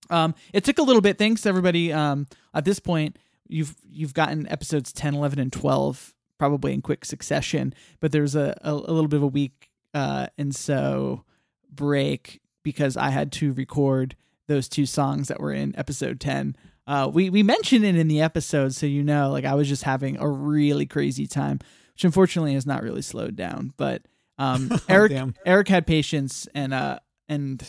Um, 0.09 0.35
it 0.53 0.63
took 0.63 0.77
a 0.77 0.83
little 0.83 1.01
bit. 1.01 1.17
Thanks 1.17 1.45
everybody. 1.45 1.91
Um, 1.91 2.27
at 2.53 2.65
this 2.65 2.79
point, 2.79 3.17
you've 3.47 3.75
you've 3.89 4.13
gotten 4.13 4.47
episodes 4.49 4.93
10, 4.93 5.15
11, 5.15 5.39
and 5.39 5.51
12 5.51 6.13
probably 6.37 6.73
in 6.73 6.81
quick 6.81 7.05
succession. 7.05 7.73
But 7.99 8.11
there's 8.11 8.35
a, 8.35 8.57
a, 8.61 8.71
a 8.71 8.93
little 8.93 9.07
bit 9.07 9.17
of 9.17 9.23
a 9.23 9.27
week 9.27 9.71
uh, 9.93 10.27
and 10.37 10.53
so 10.53 11.23
break 11.71 12.41
because 12.63 12.97
I 12.97 13.09
had 13.09 13.31
to 13.33 13.53
record 13.53 14.15
those 14.47 14.67
two 14.67 14.85
songs 14.85 15.27
that 15.29 15.39
were 15.39 15.53
in 15.53 15.73
episode 15.77 16.19
10. 16.19 16.55
Uh, 16.87 17.09
we 17.11 17.29
we 17.29 17.43
mentioned 17.43 17.83
it 17.83 17.95
in 17.95 18.07
the 18.07 18.21
episode, 18.21 18.73
so 18.73 18.85
you 18.85 19.03
know, 19.03 19.31
like 19.31 19.45
I 19.45 19.55
was 19.55 19.67
just 19.67 19.83
having 19.83 20.17
a 20.17 20.29
really 20.29 20.85
crazy 20.85 21.25
time, 21.25 21.59
which 21.93 22.03
unfortunately 22.03 22.53
has 22.53 22.65
not 22.65 22.83
really 22.83 23.01
slowed 23.01 23.35
down. 23.35 23.73
But 23.77 24.03
um, 24.37 24.71
Eric 24.89 25.11
damn. 25.11 25.33
Eric 25.45 25.67
had 25.67 25.87
patience 25.87 26.47
and 26.53 26.73
uh 26.73 26.99
and 27.27 27.65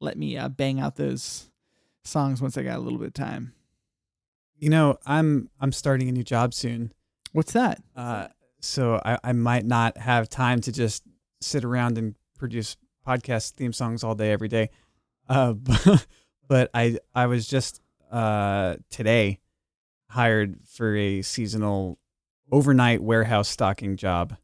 let 0.00 0.18
me 0.18 0.36
uh, 0.36 0.48
bang 0.48 0.80
out 0.80 0.96
those 0.96 1.50
songs 2.04 2.42
once 2.42 2.58
I 2.58 2.62
got 2.62 2.76
a 2.76 2.80
little 2.80 2.98
bit 2.98 3.08
of 3.08 3.14
time. 3.14 3.54
You 4.56 4.70
know, 4.70 4.98
I'm 5.06 5.48
I'm 5.60 5.72
starting 5.72 6.08
a 6.08 6.12
new 6.12 6.24
job 6.24 6.54
soon. 6.54 6.92
What's 7.32 7.52
that? 7.52 7.82
Uh, 7.96 8.28
so 8.60 9.00
I, 9.04 9.18
I 9.24 9.32
might 9.32 9.64
not 9.64 9.96
have 9.96 10.28
time 10.28 10.60
to 10.62 10.72
just 10.72 11.02
sit 11.40 11.64
around 11.64 11.98
and 11.98 12.14
produce 12.38 12.76
podcast 13.06 13.52
theme 13.52 13.72
songs 13.72 14.04
all 14.04 14.14
day 14.14 14.30
every 14.30 14.48
day. 14.48 14.70
Uh, 15.28 15.52
but, 15.54 16.06
but 16.48 16.70
I 16.74 16.98
I 17.14 17.26
was 17.26 17.46
just 17.46 17.81
uh, 18.12 18.76
today 18.90 19.40
hired 20.10 20.56
for 20.66 20.94
a 20.94 21.22
seasonal 21.22 21.98
overnight 22.50 23.02
warehouse 23.02 23.48
stocking 23.48 23.96
job 23.96 24.36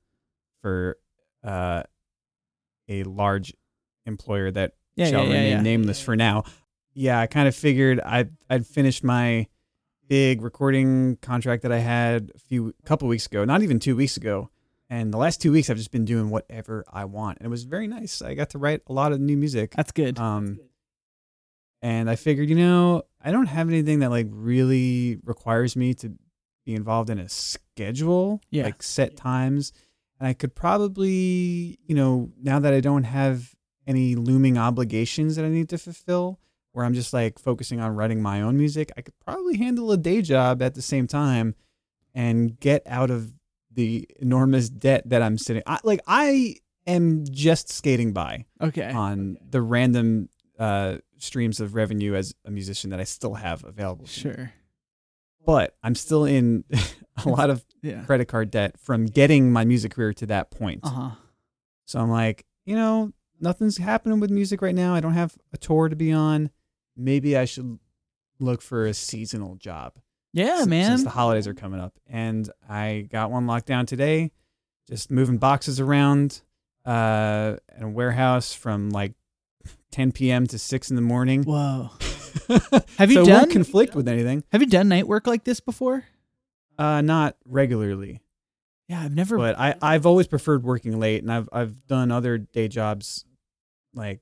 for 0.62 0.96
uh, 1.44 1.82
a 2.88 3.02
large 3.04 3.52
employer 4.06 4.50
that 4.50 4.72
Yeah, 4.96 5.10
shall 5.10 5.24
yeah, 5.24 5.32
remain 5.32 5.50
yeah. 5.50 5.60
nameless 5.62 6.00
for 6.00 6.16
now. 6.16 6.44
Yeah, 6.94 7.20
I 7.20 7.26
kind 7.26 7.46
of 7.46 7.54
figured 7.54 8.00
I'd 8.00 8.30
I'd 8.50 8.66
finished 8.66 9.04
my 9.04 9.46
big 10.08 10.40
recording 10.42 11.16
contract 11.20 11.62
that 11.62 11.70
I 11.72 11.78
had 11.78 12.32
a 12.34 12.38
few 12.38 12.74
couple 12.84 13.06
weeks 13.08 13.26
ago, 13.26 13.44
not 13.44 13.62
even 13.62 13.78
two 13.78 13.94
weeks 13.94 14.16
ago. 14.16 14.50
And 14.90 15.12
the 15.12 15.18
last 15.18 15.42
two 15.42 15.52
weeks, 15.52 15.68
I've 15.68 15.76
just 15.76 15.90
been 15.92 16.06
doing 16.06 16.30
whatever 16.30 16.82
I 16.90 17.04
want, 17.04 17.38
and 17.38 17.46
it 17.46 17.50
was 17.50 17.64
very 17.64 17.86
nice. 17.86 18.22
I 18.22 18.32
got 18.32 18.48
to 18.50 18.58
write 18.58 18.80
a 18.86 18.92
lot 18.94 19.12
of 19.12 19.20
new 19.20 19.36
music. 19.36 19.74
That's 19.76 19.92
good. 19.92 20.18
Um, 20.18 20.58
and 21.82 22.08
I 22.10 22.16
figured, 22.16 22.48
you 22.48 22.56
know, 22.56 23.02
I 23.22 23.30
don't 23.30 23.46
have 23.46 23.68
anything 23.68 24.00
that 24.00 24.10
like 24.10 24.26
really 24.30 25.18
requires 25.24 25.76
me 25.76 25.94
to 25.94 26.12
be 26.64 26.74
involved 26.74 27.10
in 27.10 27.18
a 27.18 27.28
schedule, 27.28 28.40
Yeah. 28.50 28.64
like 28.64 28.82
set 28.82 29.16
times. 29.16 29.72
And 30.20 30.28
I 30.28 30.32
could 30.34 30.54
probably, 30.54 31.78
you 31.86 31.94
know, 31.94 32.30
now 32.42 32.58
that 32.58 32.74
I 32.74 32.80
don't 32.80 33.04
have 33.04 33.54
any 33.86 34.14
looming 34.16 34.58
obligations 34.58 35.36
that 35.36 35.44
I 35.44 35.48
need 35.48 35.68
to 35.70 35.78
fulfill, 35.78 36.40
where 36.72 36.84
I'm 36.84 36.94
just 36.94 37.12
like 37.12 37.38
focusing 37.38 37.80
on 37.80 37.94
writing 37.94 38.20
my 38.20 38.42
own 38.42 38.56
music, 38.56 38.92
I 38.96 39.00
could 39.02 39.18
probably 39.20 39.56
handle 39.56 39.90
a 39.92 39.96
day 39.96 40.20
job 40.22 40.60
at 40.62 40.74
the 40.74 40.82
same 40.82 41.06
time 41.06 41.54
and 42.14 42.58
get 42.60 42.82
out 42.86 43.10
of 43.10 43.32
the 43.72 44.08
enormous 44.20 44.68
debt 44.68 45.08
that 45.08 45.22
I'm 45.22 45.38
sitting. 45.38 45.62
I, 45.66 45.78
like 45.84 46.00
I 46.06 46.56
am 46.86 47.24
just 47.30 47.70
skating 47.70 48.12
by 48.12 48.44
okay. 48.60 48.90
on 48.90 49.38
the 49.48 49.62
random 49.62 50.28
uh, 50.58 50.98
streams 51.18 51.60
of 51.60 51.74
revenue 51.74 52.14
as 52.14 52.34
a 52.44 52.50
musician 52.50 52.90
that 52.90 53.00
I 53.00 53.04
still 53.04 53.34
have 53.34 53.64
available. 53.64 54.04
me. 54.04 54.08
Sure. 54.10 54.52
But 55.44 55.76
I'm 55.82 55.94
still 55.94 56.24
in 56.24 56.64
a 57.24 57.28
lot 57.28 57.50
of 57.50 57.64
Yeah. 57.82 58.02
credit 58.04 58.26
card 58.26 58.50
debt 58.50 58.78
from 58.78 59.06
getting 59.06 59.50
my 59.52 59.64
music 59.64 59.92
career 59.92 60.12
to 60.14 60.26
that 60.26 60.50
point. 60.50 60.80
Uh 60.82 60.88
huh. 60.90 61.10
So 61.86 61.98
I'm 62.00 62.10
like, 62.10 62.44
you 62.66 62.76
know, 62.76 63.12
nothing's 63.40 63.78
happening 63.78 64.20
with 64.20 64.30
music 64.30 64.60
right 64.62 64.74
now. 64.74 64.94
I 64.94 65.00
don't 65.00 65.14
have 65.14 65.36
a 65.52 65.56
tour 65.56 65.88
to 65.88 65.96
be 65.96 66.12
on. 66.12 66.50
Maybe 66.96 67.36
I 67.36 67.44
should 67.46 67.78
look 68.40 68.60
for 68.60 68.84
a 68.86 68.92
seasonal 68.94 69.54
job. 69.56 69.94
Yeah, 70.34 70.58
s- 70.60 70.66
man. 70.66 70.90
Since 70.90 71.04
the 71.04 71.10
holidays 71.10 71.46
are 71.46 71.54
coming 71.54 71.80
up, 71.80 71.94
and 72.06 72.48
I 72.68 73.08
got 73.10 73.30
one 73.30 73.46
locked 73.46 73.66
down 73.66 73.86
today. 73.86 74.32
Just 74.88 75.10
moving 75.10 75.38
boxes 75.38 75.80
around 75.80 76.42
uh, 76.84 77.56
in 77.76 77.82
a 77.84 77.88
warehouse 77.88 78.52
from 78.52 78.90
like 78.90 79.12
10 79.90 80.12
p.m. 80.12 80.46
to 80.48 80.58
six 80.58 80.90
in 80.90 80.96
the 80.96 81.02
morning. 81.02 81.42
Whoa. 81.44 81.90
Have 82.98 83.10
you 83.10 83.16
so 83.18 83.24
done 83.24 83.38
won't 83.40 83.50
conflict 83.50 83.94
with 83.94 84.06
anything? 84.08 84.44
Have 84.52 84.60
you 84.60 84.66
done 84.68 84.88
night 84.88 85.06
work 85.08 85.26
like 85.26 85.44
this 85.44 85.60
before? 85.60 86.04
Uh, 86.78 87.00
not 87.00 87.36
regularly, 87.44 88.20
Yeah, 88.88 89.00
I've 89.02 89.14
never. 89.14 89.36
but 89.36 89.58
I 89.58 89.74
I've 89.82 90.06
always 90.06 90.26
preferred 90.28 90.62
working 90.62 91.00
late, 91.00 91.22
and 91.22 91.32
I've 91.32 91.48
I've 91.52 91.86
done 91.88 92.12
other 92.12 92.38
day 92.38 92.68
jobs 92.68 93.24
like 93.94 94.20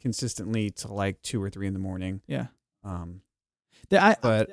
consistently 0.00 0.70
to 0.70 0.92
like 0.92 1.22
two 1.22 1.42
or 1.42 1.48
three 1.48 1.66
in 1.66 1.72
the 1.72 1.78
morning. 1.78 2.20
yeah. 2.26 2.48
Um, 2.82 3.22
The- 3.88 4.02
I, 4.02 4.16
but 4.20 4.50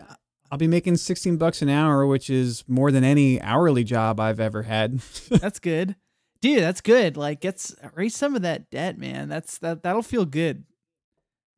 I'll 0.49 0.57
be 0.57 0.67
making 0.67 0.95
16 0.97 1.35
bucks 1.37 1.61
an 1.61 1.67
hour, 1.69 2.05
which 2.07 2.29
is 2.29 2.63
more 2.67 2.91
than 2.91 3.03
any 3.03 3.41
hourly 3.41 3.83
job 3.83 4.19
I've 4.19 4.39
ever 4.39 4.63
had. 4.63 4.99
that's 5.29 5.59
good, 5.59 5.95
dude. 6.41 6.61
That's 6.61 6.81
good. 6.81 7.17
Like, 7.17 7.41
gets 7.41 7.75
erase 7.83 8.15
some 8.15 8.35
of 8.35 8.41
that 8.41 8.69
debt, 8.69 8.97
man. 8.97 9.29
That's 9.29 9.57
that. 9.59 9.83
That'll 9.83 10.01
feel 10.01 10.25
good. 10.25 10.63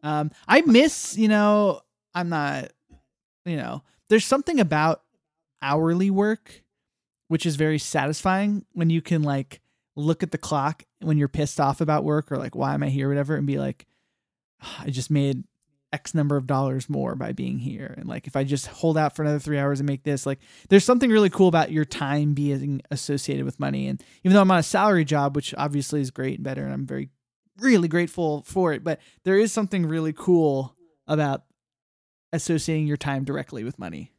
Um, 0.03 0.31
I 0.47 0.61
miss. 0.61 1.17
You 1.17 1.27
know, 1.27 1.81
I'm 2.13 2.29
not. 2.29 2.71
You 3.45 3.57
know, 3.57 3.83
there's 4.09 4.25
something 4.25 4.59
about 4.59 5.01
hourly 5.61 6.09
work, 6.09 6.63
which 7.27 7.45
is 7.45 7.55
very 7.55 7.79
satisfying 7.79 8.65
when 8.73 8.89
you 8.89 9.01
can 9.01 9.23
like 9.23 9.61
look 9.95 10.23
at 10.23 10.31
the 10.31 10.37
clock 10.37 10.83
when 11.01 11.17
you're 11.17 11.27
pissed 11.27 11.59
off 11.59 11.81
about 11.81 12.03
work 12.03 12.31
or 12.31 12.37
like 12.37 12.55
why 12.55 12.73
am 12.73 12.83
I 12.83 12.89
here, 12.89 13.07
or 13.07 13.09
whatever, 13.09 13.35
and 13.35 13.47
be 13.47 13.59
like, 13.59 13.85
"Ah, 14.61 14.83
I 14.83 14.89
just 14.89 15.09
made 15.09 15.43
X 15.93 16.13
number 16.13 16.35
of 16.35 16.47
dollars 16.47 16.89
more 16.89 17.15
by 17.15 17.31
being 17.31 17.59
here. 17.59 17.93
And 17.97 18.07
like 18.07 18.27
if 18.27 18.35
I 18.35 18.43
just 18.43 18.67
hold 18.67 18.97
out 18.97 19.15
for 19.15 19.21
another 19.21 19.39
three 19.39 19.59
hours 19.59 19.79
and 19.79 19.87
make 19.87 20.03
this, 20.03 20.25
like 20.25 20.39
there's 20.69 20.83
something 20.83 21.09
really 21.09 21.29
cool 21.29 21.47
about 21.47 21.71
your 21.71 21.85
time 21.85 22.33
being 22.33 22.81
associated 22.91 23.45
with 23.45 23.59
money. 23.59 23.87
And 23.87 24.03
even 24.23 24.33
though 24.33 24.41
I'm 24.41 24.51
on 24.51 24.57
a 24.57 24.63
salary 24.63 25.05
job, 25.05 25.35
which 25.35 25.53
obviously 25.57 26.01
is 26.01 26.11
great 26.11 26.35
and 26.39 26.43
better, 26.43 26.63
and 26.63 26.73
I'm 26.73 26.85
very 26.85 27.09
really 27.59 27.87
grateful 27.87 28.41
for 28.41 28.73
it, 28.73 28.83
but 28.83 28.99
there 29.23 29.37
is 29.37 29.53
something 29.53 29.85
really 29.85 30.13
cool 30.13 30.75
about 31.07 31.43
associating 32.33 32.87
your 32.87 32.97
time 32.97 33.23
directly 33.23 33.63
with 33.63 33.77
money. 33.77 34.11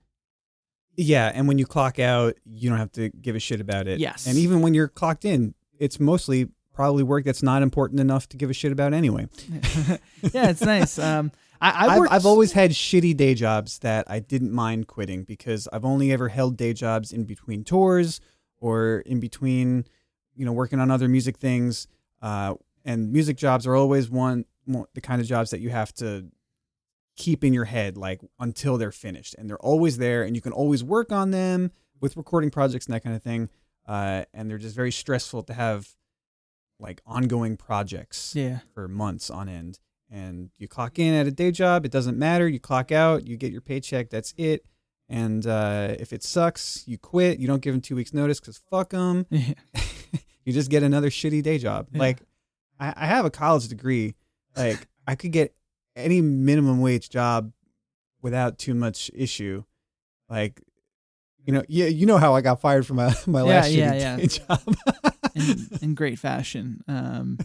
yeah, 0.97 1.33
and 1.35 1.49
when 1.49 1.59
you 1.59 1.67
clock 1.67 1.99
out, 1.99 2.37
you 2.45 2.71
don't 2.71 2.79
have 2.79 2.93
to 2.93 3.09
give 3.09 3.35
a 3.35 3.41
shit 3.41 3.61
about 3.61 3.89
it. 3.89 3.99
Yes. 3.99 4.27
And 4.27 4.39
even 4.39 4.63
when 4.63 4.75
you're 4.75 4.87
clocked 4.87 5.25
in, 5.25 5.55
it's 5.79 5.99
mostly 5.99 6.49
probably 6.73 7.03
work 7.03 7.25
that's 7.25 7.43
not 7.43 7.63
important 7.63 8.01
enough 8.01 8.29
to 8.29 8.37
give 8.37 8.51
a 8.51 8.53
shit 8.53 8.73
about 8.73 8.93
anyway. 8.93 9.27
yeah, 10.33 10.51
it's 10.51 10.61
nice. 10.61 10.99
Um, 10.99 11.33
I, 11.65 11.87
I've, 11.87 12.09
I've 12.11 12.27
always 12.27 12.53
had 12.53 12.73
shitty 12.73 13.17
day 13.17 13.35
jobs 13.35 13.79
that 13.79 14.05
I 14.09 14.19
didn't 14.21 14.53
mind 14.53 14.87
quitting 14.87 15.25
because 15.25 15.67
I've 15.73 15.85
only 15.85 16.13
ever 16.13 16.29
held 16.29 16.57
day 16.59 16.75
jobs 16.75 17.13
in 17.13 17.25
between 17.25 17.65
tours 17.65 18.21
or 18.59 18.99
in 19.07 19.19
between, 19.19 19.87
you 20.37 20.45
know, 20.45 20.53
working 20.53 20.79
on 20.79 20.91
other 20.91 21.09
music 21.09 21.39
things. 21.39 21.87
Uh, 22.21 22.55
and 22.85 23.11
music 23.13 23.39
jobs 23.39 23.67
are 23.67 23.75
always 23.75 24.11
one, 24.11 24.45
one 24.67 24.85
the 24.95 25.01
kind 25.01 25.23
of 25.23 25.27
jobs 25.27 25.51
that 25.51 25.61
you 25.61 25.71
have 25.71 25.93
to 25.95 26.27
keep 27.17 27.43
in 27.43 27.55
your 27.55 27.65
head 27.65 27.97
like 27.97 28.21
until 28.39 28.77
they're 28.77 28.93
finished, 28.93 29.35
and 29.39 29.49
they're 29.49 29.59
always 29.59 29.97
there, 29.99 30.23
and 30.23 30.37
you 30.37 30.43
can 30.43 30.53
always 30.53 30.85
work 30.85 31.13
on 31.13 31.31
them 31.31 31.71
with 32.01 32.17
recording 32.17 32.51
projects 32.51 32.87
and 32.87 32.95
that 32.95 33.03
kind 33.03 33.17
of 33.17 33.23
thing. 33.23 33.49
Uh, 33.87 34.25
and 34.35 34.51
they're 34.51 34.59
just 34.59 34.77
very 34.77 34.93
stressful 34.93 35.43
to 35.43 35.55
have 35.55 35.89
like 36.79 37.01
ongoing 37.07 37.57
projects 37.57 38.35
yeah. 38.35 38.59
for 38.75 38.89
months 38.89 39.31
on 39.31 39.49
end. 39.49 39.79
And 40.11 40.51
you 40.59 40.69
clock 40.69 40.99
in 40.99 41.13
at 41.15 41.27
a 41.27 41.31
day 41.31 41.51
job, 41.51 41.85
it 41.85 41.91
doesn't 41.93 42.19
matter. 42.19 42.47
You 42.49 42.61
clock 42.61 42.93
out, 42.93 43.27
you 43.27 43.37
get 43.37 43.51
your 43.53 43.61
paycheck, 43.63 44.11
that's 44.11 44.33
it. 44.37 44.65
And 45.09 45.47
uh, 45.47 45.97
if 45.99 46.13
it 46.13 46.23
sucks, 46.23 46.85
you 46.87 46.99
quit. 46.99 47.39
You 47.39 47.47
don't 47.47 47.61
give 47.61 47.75
them 47.75 47.81
two 47.81 47.97
weeks' 47.97 48.15
notice 48.15 48.41
because 48.41 48.61
fuck 48.71 48.91
them. 48.91 49.27
Yeah. 49.31 49.55
you 50.45 50.53
just 50.53 50.71
get 50.71 50.83
another 50.83 51.09
shitty 51.11 51.43
day 51.43 51.59
job. 51.59 51.89
Yeah. 51.93 51.99
Like, 51.99 52.23
I, 52.79 52.93
I 52.97 53.07
have 53.07 53.25
a 53.25 53.31
college 53.31 53.69
degree. 53.69 54.15
Like, 54.57 54.87
I 55.07 55.15
could 55.15 55.33
get 55.33 55.55
any 55.97 56.21
minimum 56.21 56.81
wage 56.81 57.09
job 57.11 57.53
without 58.23 58.59
too 58.59 58.75
much 58.75 59.11
issue. 59.15 59.65
Like, 60.29 60.61
you 61.45 61.53
know, 61.53 61.63
yeah, 61.69 61.87
you 61.87 62.07
know 62.07 62.19
how 62.19 62.35
I 62.35 62.41
got 62.41 62.61
fired 62.61 62.87
from 62.87 62.97
my 62.97 63.15
my 63.27 63.41
Yeah, 63.41 63.45
last 63.45 63.71
yeah, 63.73 63.93
shitty 63.93 64.01
yeah. 64.01 64.17
day 64.17 64.27
job. 64.27 64.77
in, 65.35 65.69
in 65.83 65.95
great 65.95 66.19
fashion. 66.19 66.83
Um, 66.89 67.39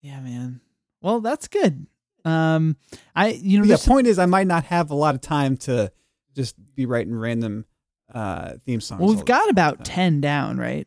yeah, 0.00 0.20
man. 0.20 0.60
Well, 1.02 1.20
that's 1.20 1.48
good. 1.48 1.86
Um, 2.24 2.76
I 3.14 3.30
you 3.30 3.58
know 3.58 3.64
yeah, 3.64 3.76
point 3.84 4.06
is, 4.06 4.18
I 4.18 4.26
might 4.26 4.46
not 4.46 4.64
have 4.64 4.90
a 4.90 4.94
lot 4.94 5.14
of 5.14 5.20
time 5.20 5.56
to 5.58 5.92
just 6.34 6.54
be 6.74 6.86
writing 6.86 7.14
random 7.14 7.66
uh, 8.14 8.54
theme 8.64 8.80
songs. 8.80 9.00
well, 9.00 9.14
we've 9.14 9.24
got 9.24 9.50
about 9.50 9.78
time. 9.78 9.84
ten 9.84 10.20
down, 10.20 10.56
right? 10.56 10.86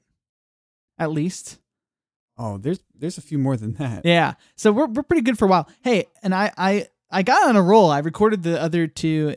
At 0.98 1.12
least. 1.12 1.60
Oh, 2.38 2.58
there's 2.58 2.80
there's 2.94 3.18
a 3.18 3.22
few 3.22 3.38
more 3.38 3.58
than 3.58 3.74
that. 3.74 4.06
Yeah. 4.06 4.34
So 4.56 4.72
we're 4.72 4.88
we're 4.88 5.04
pretty 5.04 5.24
good 5.24 5.38
for 5.38 5.46
a 5.46 5.48
while. 5.48 5.70
Hey, 5.82 6.06
and 6.24 6.34
I 6.34 6.52
I 6.58 6.88
I 7.12 7.24
got 7.24 7.48
on 7.48 7.56
a 7.56 7.62
roll. 7.62 7.92
I 7.92 8.00
recorded 8.00 8.44
the 8.44 8.62
other 8.62 8.88
two 8.88 9.36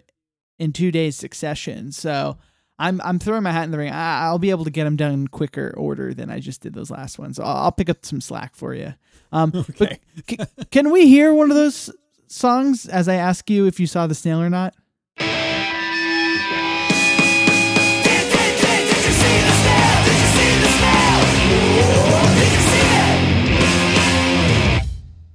in 0.58 0.72
two 0.72 0.90
days 0.90 1.16
succession. 1.16 1.92
So 1.92 2.38
I'm 2.78 3.00
I'm 3.02 3.18
throwing 3.18 3.42
my 3.42 3.50
hat 3.52 3.64
in 3.64 3.70
the 3.72 3.78
ring. 3.78 3.90
I, 3.92 4.22
I'll 4.24 4.38
be 4.38 4.50
able 4.50 4.64
to 4.64 4.70
get 4.70 4.84
them 4.84 4.96
done 4.96 5.12
in 5.12 5.28
quicker 5.28 5.74
order 5.76 6.14
than 6.14 6.30
I 6.30 6.38
just 6.38 6.60
did 6.60 6.74
those 6.74 6.90
last 6.90 7.18
ones. 7.18 7.36
So 7.36 7.42
I'll, 7.42 7.56
I'll 7.64 7.72
pick 7.72 7.90
up 7.90 8.04
some 8.04 8.20
slack 8.20 8.54
for 8.54 8.74
you. 8.74 8.94
Um, 9.32 9.52
Okay. 9.70 9.98
c- 10.28 10.38
can 10.70 10.90
we 10.90 11.06
hear 11.08 11.34
one 11.34 11.50
of 11.50 11.56
those 11.56 11.90
songs 12.28 12.86
as 12.86 13.08
I 13.08 13.14
ask 13.16 13.50
you 13.50 13.66
if 13.66 13.80
you 13.80 13.86
saw 13.86 14.06
the 14.06 14.14
snail 14.14 14.40
or 14.40 14.48
not? 14.50 14.74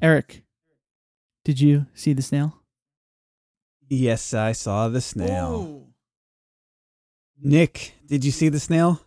Eric, 0.02 0.44
did 1.46 1.62
you 1.62 1.86
see 1.94 2.12
the 2.12 2.22
snail? 2.22 2.60
Yes, 3.88 4.34
I 4.34 4.52
saw 4.52 4.90
the 4.90 5.00
snail. 5.00 5.88
Nick, 7.44 7.94
did 8.08 8.24
you 8.24 8.32
see 8.32 8.50
the 8.50 8.60
snail? 8.60 9.02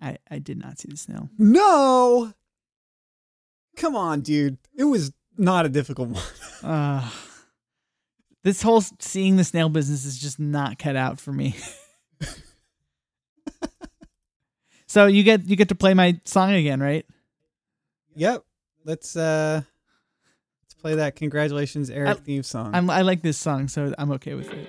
I, 0.00 0.18
I 0.30 0.38
did 0.38 0.58
not 0.58 0.78
see 0.78 0.88
the 0.90 0.96
snail. 0.96 1.30
No. 1.38 2.32
Come 3.76 3.94
on, 3.96 4.20
dude. 4.20 4.58
It 4.76 4.84
was 4.84 5.12
not 5.38 5.64
a 5.66 5.68
difficult 5.68 6.10
one. 6.10 6.22
Uh, 6.62 7.08
this 8.42 8.62
whole 8.62 8.80
seeing 8.98 9.36
the 9.36 9.44
snail 9.44 9.68
business 9.68 10.04
is 10.06 10.18
just 10.18 10.40
not 10.40 10.78
cut 10.78 10.96
out 10.96 11.20
for 11.20 11.30
me. 11.30 11.54
so 14.86 15.06
you 15.06 15.22
get 15.22 15.44
you 15.48 15.54
get 15.54 15.68
to 15.68 15.74
play 15.74 15.92
my 15.94 16.18
song 16.24 16.50
again, 16.52 16.80
right? 16.80 17.04
yep. 18.16 18.42
Let's 18.84 19.16
uh 19.16 19.60
let's 20.62 20.74
play 20.74 20.94
that 20.96 21.14
congratulations 21.14 21.90
Eric 21.90 22.08
I- 22.08 22.14
theme 22.14 22.42
song. 22.42 22.74
I'm, 22.74 22.88
I 22.88 23.02
like 23.02 23.20
this 23.20 23.36
song, 23.36 23.68
so 23.68 23.92
I'm 23.98 24.10
okay 24.12 24.34
with 24.34 24.50
it. 24.52 24.68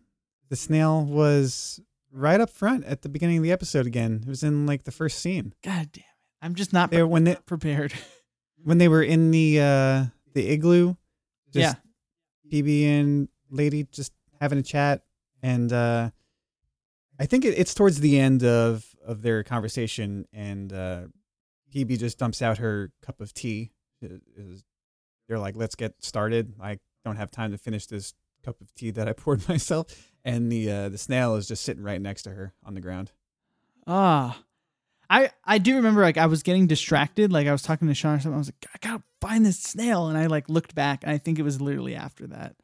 the 0.51 0.57
snail 0.57 1.03
was 1.03 1.79
right 2.11 2.39
up 2.41 2.49
front 2.49 2.83
at 2.83 3.01
the 3.01 3.09
beginning 3.09 3.37
of 3.37 3.43
the 3.43 3.53
episode 3.53 3.87
again. 3.87 4.19
It 4.21 4.29
was 4.29 4.43
in 4.43 4.65
like 4.67 4.83
the 4.83 4.91
first 4.91 5.19
scene. 5.19 5.53
God 5.63 5.89
damn 5.93 6.01
it! 6.01 6.05
I'm 6.41 6.55
just 6.55 6.73
not 6.73 6.91
There 6.91 7.07
when 7.07 7.23
they 7.23 7.35
prepared. 7.45 7.93
when 8.63 8.77
they 8.77 8.89
were 8.89 9.01
in 9.01 9.31
the 9.31 9.59
uh 9.59 10.05
the 10.33 10.47
igloo 10.49 10.95
yeah. 11.53 11.73
just 11.73 11.77
PB 12.51 12.85
and 12.85 13.27
lady 13.49 13.87
just 13.91 14.13
having 14.39 14.59
a 14.59 14.61
chat 14.63 15.03
and 15.41 15.71
uh 15.73 16.11
I 17.19 17.25
think 17.25 17.45
it, 17.45 17.57
it's 17.57 17.73
towards 17.73 18.01
the 18.01 18.19
end 18.19 18.43
of 18.43 18.85
of 19.05 19.21
their 19.21 19.43
conversation 19.43 20.25
and 20.33 20.71
uh 20.71 21.01
PB 21.73 21.97
just 21.97 22.19
dumps 22.19 22.41
out 22.41 22.59
her 22.59 22.91
cup 23.01 23.19
of 23.21 23.33
tea 23.33 23.71
it 24.01 24.21
was- 24.37 24.63
they're 25.27 25.39
like 25.39 25.55
let's 25.55 25.75
get 25.75 25.93
started 26.03 26.53
I 26.61 26.79
don't 27.05 27.15
have 27.15 27.31
time 27.31 27.51
to 27.51 27.57
finish 27.57 27.85
this 27.87 28.13
cup 28.43 28.59
of 28.59 28.73
tea 28.75 28.91
that 28.91 29.07
I 29.07 29.13
poured 29.13 29.47
myself 29.49 30.10
and 30.23 30.51
the 30.51 30.71
uh 30.71 30.89
the 30.89 30.97
snail 30.97 31.35
is 31.35 31.47
just 31.47 31.63
sitting 31.63 31.83
right 31.83 32.01
next 32.01 32.23
to 32.23 32.31
her 32.31 32.53
on 32.65 32.73
the 32.73 32.81
ground 32.81 33.11
Ah, 33.87 34.43
I 35.09 35.31
I 35.43 35.57
do 35.57 35.75
remember 35.75 36.01
like 36.01 36.17
I 36.17 36.27
was 36.27 36.43
getting 36.43 36.67
distracted, 36.67 37.31
like 37.33 37.47
I 37.47 37.51
was 37.51 37.63
talking 37.63 37.87
to 37.87 37.93
Sean 37.93 38.15
or 38.15 38.19
something. 38.19 38.35
I 38.35 38.37
was 38.37 38.47
like, 38.47 38.67
I 38.73 38.77
gotta 38.87 39.03
find 39.19 39.45
this 39.45 39.59
snail, 39.59 40.07
and 40.07 40.17
I 40.17 40.27
like 40.27 40.47
looked 40.49 40.75
back, 40.75 41.03
and 41.03 41.11
I 41.11 41.17
think 41.17 41.39
it 41.39 41.43
was 41.43 41.59
literally 41.59 41.95
after 41.95 42.27
that. 42.27 42.55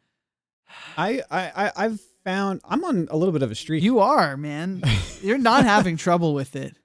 I, 0.96 1.22
I, 1.32 1.52
I 1.66 1.72
I've 1.76 2.00
found 2.24 2.62
I'm 2.64 2.84
on 2.84 3.08
a 3.10 3.18
little 3.18 3.34
bit 3.34 3.42
of 3.42 3.52
a 3.52 3.56
streak. 3.56 3.84
You 3.84 4.00
are 4.00 4.38
man. 4.38 4.84
You're 5.22 5.38
not 5.40 5.66
having 5.66 5.98
trouble 5.98 6.34
with 6.34 6.56
it. 6.56 6.78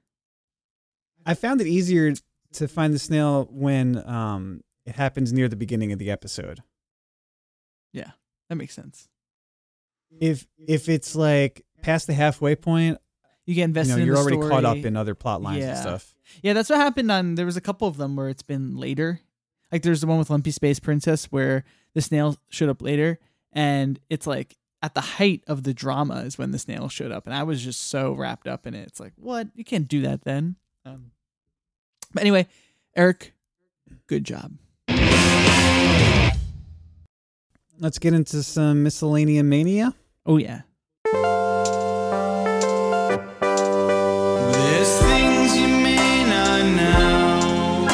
I 1.26 1.34
found 1.34 1.60
it 1.60 1.66
easier 1.66 2.14
to 2.54 2.68
find 2.68 2.92
the 2.94 2.98
snail 2.98 3.48
when 3.50 4.02
um 4.08 4.62
it 4.86 4.96
happens 4.96 5.32
near 5.32 5.48
the 5.48 5.56
beginning 5.56 5.92
of 5.92 5.98
the 5.98 6.10
episode. 6.10 6.62
Yeah, 7.92 8.12
that 8.48 8.56
makes 8.56 8.74
sense. 8.74 9.08
If 10.20 10.46
if 10.58 10.88
it's 10.88 11.14
like 11.16 11.64
past 11.82 12.06
the 12.06 12.12
halfway 12.14 12.54
point, 12.56 12.98
You 13.46 13.54
get 13.54 13.60
you 13.62 13.64
invested. 13.64 13.96
know, 13.98 14.04
you're 14.04 14.16
already 14.16 14.36
caught 14.38 14.64
up 14.64 14.76
in 14.78 14.96
other 14.96 15.14
plot 15.14 15.42
lines 15.42 15.60
Yeah. 15.60 15.70
and 15.70 15.78
stuff. 15.78 16.14
Yeah, 16.42 16.52
that's 16.52 16.70
what 16.70 16.78
happened 16.78 17.10
on. 17.10 17.34
There 17.34 17.46
was 17.46 17.56
a 17.56 17.60
couple 17.60 17.88
of 17.88 17.96
them 17.96 18.16
where 18.16 18.28
it's 18.28 18.42
been 18.42 18.76
later. 18.76 19.20
Like 19.70 19.82
there's 19.82 20.00
the 20.00 20.06
one 20.06 20.18
with 20.18 20.30
Lumpy 20.30 20.50
Space 20.50 20.78
Princess 20.80 21.26
where 21.26 21.64
the 21.94 22.00
snail 22.02 22.36
showed 22.50 22.68
up 22.68 22.80
later, 22.82 23.18
and 23.52 23.98
it's 24.10 24.26
like 24.26 24.56
at 24.82 24.94
the 24.94 25.00
height 25.00 25.42
of 25.46 25.62
the 25.62 25.72
drama 25.74 26.16
is 26.22 26.38
when 26.38 26.50
the 26.50 26.58
snail 26.58 26.88
showed 26.88 27.10
up, 27.12 27.26
and 27.26 27.34
I 27.34 27.42
was 27.42 27.62
just 27.62 27.84
so 27.88 28.12
wrapped 28.12 28.46
up 28.48 28.66
in 28.66 28.74
it. 28.74 28.86
It's 28.88 29.00
like, 29.00 29.12
what? 29.16 29.48
You 29.54 29.64
can't 29.64 29.88
do 29.88 30.02
that 30.02 30.22
then. 30.24 30.56
Um, 30.84 31.12
but 32.12 32.20
anyway, 32.22 32.46
Eric, 32.96 33.32
good 34.06 34.24
job. 34.24 34.52
Let's 37.78 37.98
get 37.98 38.14
into 38.14 38.42
some 38.42 38.84
miscellanea 38.84 39.44
mania. 39.44 39.94
Oh 40.24 40.36
yeah. 40.36 40.60
There's 44.52 44.98
things 45.02 45.56
you 45.56 45.66
may 45.66 46.24
not 46.24 46.62
know. 46.76 47.88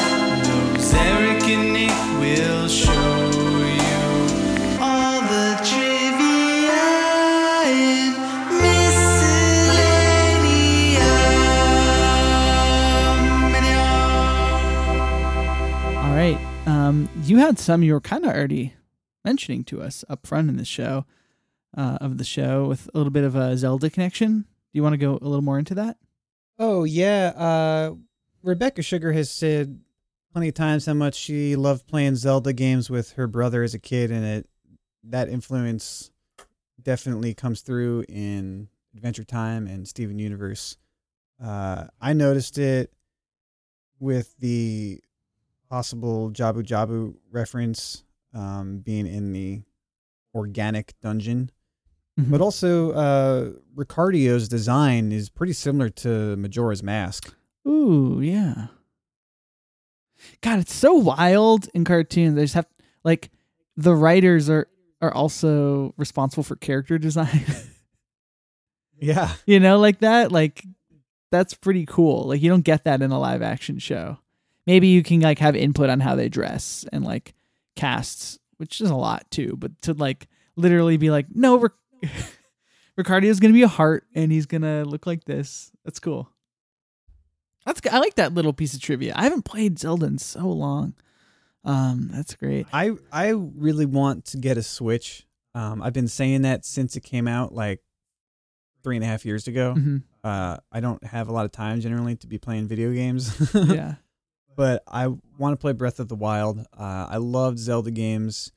Those 0.75 0.93
Eric 0.93 1.43
and 1.43 1.73
Nick 1.73 1.89
will 2.19 2.67
show 2.67 2.91
you 2.91 3.99
all 4.79 5.21
the 5.21 5.57
trivia 5.65 6.83
in 7.65 8.13
miscellanea. 14.61 15.97
All 15.97 16.13
right. 16.15 16.37
Um, 16.67 17.09
you 17.23 17.37
had 17.39 17.57
some 17.57 17.81
you 17.83 17.93
were 17.93 18.01
kind 18.01 18.23
of 18.23 18.31
already 18.31 18.73
mentioning 19.25 19.63
to 19.65 19.81
us 19.81 20.05
up 20.07 20.27
front 20.27 20.49
in 20.49 20.57
the 20.57 20.65
show, 20.65 21.05
uh, 21.75 21.97
of 22.01 22.17
the 22.17 22.23
show 22.23 22.65
with 22.65 22.89
a 22.93 22.97
little 22.97 23.11
bit 23.11 23.23
of 23.23 23.35
a 23.35 23.57
Zelda 23.57 23.89
connection. 23.89 24.41
Do 24.41 24.45
you 24.73 24.83
want 24.83 24.93
to 24.93 24.97
go 24.97 25.13
a 25.21 25.27
little 25.27 25.41
more 25.41 25.59
into 25.59 25.75
that? 25.75 25.97
Oh 26.57 26.83
yeah, 26.83 27.33
uh, 27.35 27.95
Rebecca 28.43 28.81
Sugar 28.81 29.13
has 29.13 29.29
said 29.29 29.79
plenty 30.31 30.49
of 30.49 30.53
times 30.53 30.85
how 30.85 30.93
much 30.93 31.15
she 31.15 31.55
loved 31.55 31.87
playing 31.87 32.15
Zelda 32.15 32.53
games 32.53 32.89
with 32.89 33.13
her 33.13 33.27
brother 33.27 33.63
as 33.63 33.73
a 33.73 33.79
kid, 33.79 34.11
and 34.11 34.25
it 34.25 34.49
that 35.05 35.29
influence 35.29 36.11
definitely 36.81 37.33
comes 37.33 37.61
through 37.61 38.03
in 38.09 38.67
Adventure 38.95 39.23
Time 39.23 39.67
and 39.67 39.87
Steven 39.87 40.19
Universe. 40.19 40.77
Uh, 41.43 41.85
I 42.01 42.13
noticed 42.13 42.57
it 42.57 42.91
with 43.99 44.35
the 44.39 44.99
possible 45.69 46.31
Jabu 46.31 46.63
Jabu 46.63 47.15
reference 47.31 48.03
um, 48.33 48.79
being 48.79 49.07
in 49.07 49.31
the 49.31 49.61
organic 50.33 50.93
dungeon. 51.01 51.51
Mm-hmm. 52.19 52.31
But 52.31 52.41
also, 52.41 52.91
uh, 52.91 53.51
Ricardio's 53.75 54.47
design 54.49 55.11
is 55.11 55.29
pretty 55.29 55.53
similar 55.53 55.89
to 55.89 56.35
Majora's 56.35 56.83
Mask. 56.83 57.33
Ooh, 57.67 58.19
yeah. 58.21 58.67
God, 60.41 60.59
it's 60.59 60.73
so 60.73 60.93
wild 60.93 61.69
in 61.73 61.85
cartoons. 61.85 62.35
They 62.35 62.43
just 62.43 62.55
have 62.55 62.67
like 63.03 63.29
the 63.77 63.95
writers 63.95 64.49
are 64.49 64.67
are 65.01 65.13
also 65.13 65.93
responsible 65.97 66.43
for 66.43 66.55
character 66.55 66.97
design. 66.97 67.45
Yeah. 69.01 69.33
you 69.45 69.59
know, 69.59 69.79
like 69.79 69.99
that. 69.99 70.31
Like 70.31 70.65
that's 71.31 71.53
pretty 71.53 71.85
cool. 71.85 72.27
Like 72.27 72.41
you 72.41 72.49
don't 72.49 72.65
get 72.65 72.83
that 72.83 73.01
in 73.01 73.11
a 73.11 73.19
live 73.19 73.41
action 73.41 73.79
show. 73.79 74.17
Maybe 74.67 74.87
you 74.87 75.03
can 75.03 75.21
like 75.21 75.39
have 75.39 75.55
input 75.55 75.89
on 75.89 75.99
how 76.01 76.15
they 76.15 76.29
dress 76.29 76.85
and 76.91 77.03
like 77.03 77.33
casts, 77.75 78.39
which 78.57 78.81
is 78.81 78.89
a 78.89 78.95
lot 78.95 79.29
too. 79.31 79.55
But 79.57 79.81
to 79.83 79.93
like 79.93 80.27
literally 80.55 80.97
be 80.97 81.09
like, 81.09 81.27
no, 81.33 81.65
Ricardio's 82.95 83.39
gonna 83.39 83.53
be 83.53 83.63
a 83.63 83.67
heart 83.67 84.05
and 84.13 84.31
he's 84.31 84.45
gonna 84.45 84.83
look 84.85 85.05
like 85.07 85.23
this. 85.25 85.71
That's 85.85 85.99
cool. 85.99 86.29
That's 87.65 87.81
I 87.91 87.99
like 87.99 88.15
that 88.15 88.33
little 88.33 88.53
piece 88.53 88.73
of 88.73 88.81
trivia. 88.81 89.13
I 89.15 89.23
haven't 89.23 89.43
played 89.43 89.79
Zelda 89.79 90.05
in 90.07 90.17
so 90.17 90.47
long. 90.47 90.93
Um, 91.63 92.09
that's 92.11 92.35
great. 92.35 92.67
I 92.73 92.91
I 93.11 93.29
really 93.29 93.85
want 93.85 94.25
to 94.25 94.37
get 94.37 94.57
a 94.57 94.63
Switch. 94.63 95.25
Um, 95.53 95.81
I've 95.81 95.93
been 95.93 96.07
saying 96.07 96.43
that 96.43 96.65
since 96.65 96.95
it 96.95 97.01
came 97.01 97.27
out, 97.27 97.53
like 97.53 97.81
three 98.83 98.95
and 98.95 99.03
a 99.03 99.07
half 99.07 99.25
years 99.25 99.47
ago. 99.47 99.73
hmm 99.73 99.97
Uh, 100.23 100.57
I 100.71 100.79
don't 100.79 101.03
have 101.03 101.27
a 101.29 101.31
lot 101.33 101.45
of 101.45 101.51
time 101.51 101.79
generally 101.81 102.15
to 102.17 102.27
be 102.27 102.37
playing 102.37 102.67
video 102.67 102.91
games. 102.93 103.31
Yeah. 103.53 103.95
but 104.55 104.83
I 104.87 105.07
want 105.37 105.53
to 105.53 105.57
play 105.57 105.71
Breath 105.73 105.99
of 105.99 106.07
the 106.09 106.15
Wild. 106.15 106.59
Uh, 106.77 107.07
I 107.09 107.17
loved 107.17 107.57
Zelda 107.59 107.91
games, 107.91 108.51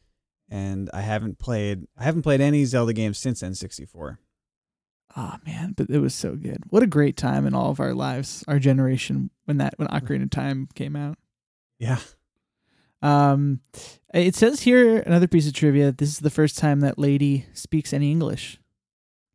and 0.52 0.90
I 0.92 1.00
haven't 1.00 1.38
played 1.38 1.86
I 1.98 2.04
haven't 2.04 2.22
played 2.22 2.42
any 2.42 2.64
Zelda 2.66 2.92
games 2.92 3.16
since 3.18 3.42
N64. 3.42 4.18
Oh 5.16 5.34
man, 5.46 5.72
but 5.76 5.88
it 5.90 5.98
was 5.98 6.14
so 6.14 6.36
good. 6.36 6.58
What 6.68 6.82
a 6.82 6.86
great 6.86 7.16
time 7.16 7.46
in 7.46 7.54
all 7.54 7.70
of 7.70 7.80
our 7.80 7.94
lives, 7.94 8.44
our 8.46 8.58
generation 8.58 9.30
when 9.46 9.56
that 9.58 9.74
when 9.78 9.88
Ocarina 9.88 10.24
of 10.24 10.30
Time 10.30 10.68
came 10.74 10.94
out. 10.94 11.16
Yeah. 11.78 11.98
Um, 13.00 13.60
it 14.14 14.34
says 14.36 14.60
here 14.60 14.98
another 15.00 15.26
piece 15.26 15.48
of 15.48 15.54
trivia. 15.54 15.90
This 15.90 16.10
is 16.10 16.18
the 16.20 16.30
first 16.30 16.56
time 16.58 16.80
that 16.80 16.98
Lady 16.98 17.46
speaks 17.52 17.92
any 17.92 18.10
English, 18.12 18.58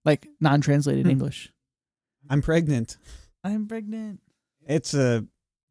like 0.06 0.28
non-translated 0.40 1.06
Hmm. 1.06 1.12
English. 1.12 1.52
I'm 2.30 2.42
pregnant. 2.42 2.98
I'm 3.44 3.68
pregnant. 3.68 4.20
It's 4.68 4.94
a 4.94 5.26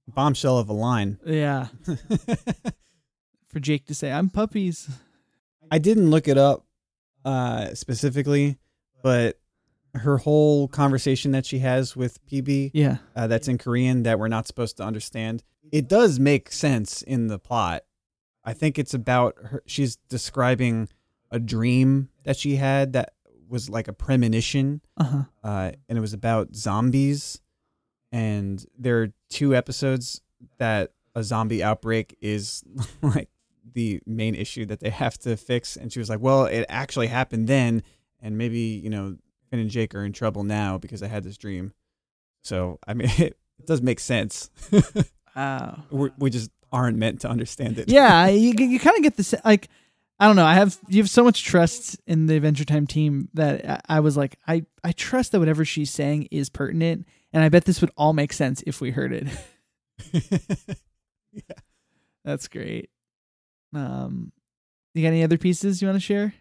bombshell 0.09 0.59
of 0.59 0.69
a 0.69 0.73
line. 0.73 1.19
Yeah, 1.25 1.69
for 3.49 3.61
Jake 3.61 3.87
to 3.87 3.95
say 3.95 4.13
I'm 4.13 4.29
puppies. 4.31 4.89
I 5.71 5.79
didn't 5.79 6.11
look 6.11 6.29
it 6.29 6.39
up 6.39 6.67
uh, 7.25 7.75
specifically, 7.75 8.59
but 9.03 9.39
her 9.95 10.19
whole 10.19 10.69
conversation 10.69 11.33
that 11.33 11.47
she 11.47 11.61
has 11.61 11.97
with 11.97 12.25
PB 12.27 12.71
Yeah, 12.75 12.99
uh, 13.15 13.27
that's 13.27 13.49
in 13.49 13.59
Korean 13.59 14.03
that 14.05 14.19
we're 14.19 14.29
not 14.29 14.47
supposed 14.47 14.77
to 14.79 14.83
understand, 14.85 15.43
it 15.73 15.89
does 15.89 16.21
make 16.21 16.53
sense 16.53 17.03
in 17.03 17.29
the 17.29 17.39
plot. 17.39 17.83
I 18.45 18.53
think 18.53 18.79
it's 18.79 18.95
about 18.95 19.35
her. 19.43 19.63
She's 19.67 19.97
describing 20.09 20.89
a 21.31 21.41
dream 21.41 22.11
that 22.25 22.37
she 22.37 22.57
had 22.57 22.93
that 22.93 23.15
was 23.49 23.69
like 23.69 23.89
a 23.89 23.93
premonition, 23.93 24.81
uh 24.97 25.05
huh. 25.05 25.23
uh, 25.43 25.73
and 25.89 25.99
it 25.99 26.01
was 26.01 26.13
about 26.13 26.55
zombies. 26.55 27.41
And 28.13 28.65
there 28.79 29.03
are 29.03 29.09
two 29.29 29.55
episodes 29.55 30.21
that 30.59 30.93
a 31.15 31.25
zombie 31.25 31.63
outbreak 31.63 32.17
is 32.21 32.63
like 33.03 33.31
the 33.77 34.01
main 34.07 34.35
issue 34.35 34.65
that 34.67 34.81
they 34.81 34.91
have 35.05 35.17
to 35.19 35.37
fix. 35.37 35.77
And 35.77 35.93
she 35.93 36.01
was 36.01 36.09
like, 36.11 36.19
"Well, 36.21 36.47
it 36.47 36.67
actually 36.69 37.07
happened 37.07 37.47
then, 37.47 37.85
and 38.21 38.37
maybe 38.37 38.59
you 38.59 38.91
know 38.91 39.17
Finn 39.51 39.61
and 39.61 39.71
Jake 39.71 39.95
are 39.95 40.05
in 40.05 40.13
trouble 40.13 40.43
now 40.43 40.79
because 40.79 41.03
I 41.03 41.07
had 41.07 41.23
this 41.23 41.37
dream." 41.37 41.73
So 42.43 42.79
I 42.87 42.95
mean, 42.95 43.11
it, 43.19 43.37
does 43.65 43.81
make 43.83 44.01
sense. 44.01 44.51
Oh. 45.39 45.43
Wow. 45.43 45.83
We're, 45.91 46.11
we 46.17 46.31
just 46.31 46.51
aren't 46.73 46.97
meant 46.97 47.21
to 47.21 47.29
understand 47.29 47.79
it. 47.79 47.91
yeah, 47.91 48.27
you 48.29 48.55
you 48.57 48.81
kind 48.81 48.97
of 48.97 49.03
get 49.03 49.19
the 49.19 49.23
se- 49.23 49.43
like 49.45 49.69
I 50.19 50.27
don't 50.27 50.35
know. 50.35 50.47
I 50.47 50.55
have 50.55 50.79
you 50.89 51.03
have 51.03 51.11
so 51.11 51.23
much 51.23 51.45
trust 51.45 52.01
in 52.07 52.25
the 52.25 52.37
Adventure 52.37 52.65
Time 52.65 52.87
team 52.87 53.29
that 53.35 53.69
I, 53.69 53.97
I 53.97 54.01
was 54.01 54.17
like 54.17 54.39
I 54.49 54.65
I 54.83 54.93
trust 54.93 55.33
that 55.33 55.39
whatever 55.39 55.63
she's 55.67 55.91
saying 55.91 56.29
is 56.31 56.49
pertinent, 56.49 57.05
and 57.35 57.45
I 57.45 57.51
bet 57.51 57.67
this 57.67 57.83
would 57.83 57.91
all 57.99 58.15
make 58.15 58.33
sense 58.33 58.63
if 58.67 58.81
we 58.81 58.93
heard 58.93 59.13
it. 59.13 59.29
Yeah, 61.33 61.43
that's 62.25 62.49
great. 62.49 62.89
Um, 63.77 64.33
you 64.95 65.03
got 65.03 65.09
any 65.09 65.23
other 65.23 65.37
pieces 65.37 65.83
you 65.83 65.89
want 65.89 65.97
to 65.97 66.01
share? 66.01 66.33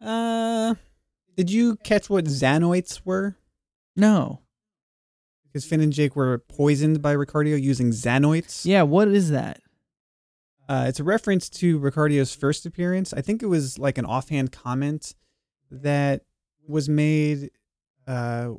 uh, 0.00 0.74
did 1.36 1.50
you 1.50 1.76
catch 1.76 2.10
what 2.10 2.24
Xanoids 2.24 3.02
were? 3.04 3.36
No. 3.96 4.40
Because 5.44 5.64
Finn 5.64 5.80
and 5.80 5.92
Jake 5.92 6.16
were 6.16 6.38
poisoned 6.38 7.00
by 7.00 7.14
Ricardio 7.14 7.60
using 7.60 7.90
Xanoids. 7.90 8.64
Yeah. 8.64 8.82
What 8.82 9.08
is 9.08 9.30
that? 9.30 9.60
Uh, 10.68 10.86
it's 10.88 10.98
a 10.98 11.04
reference 11.04 11.48
to 11.48 11.78
Ricardio's 11.78 12.34
first 12.34 12.66
appearance. 12.66 13.12
I 13.12 13.20
think 13.20 13.42
it 13.42 13.46
was 13.46 13.78
like 13.78 13.96
an 13.98 14.04
offhand 14.04 14.50
comment 14.50 15.14
that 15.70 16.22
was 16.66 16.88
made. 16.88 17.50
Uh, 18.06 18.50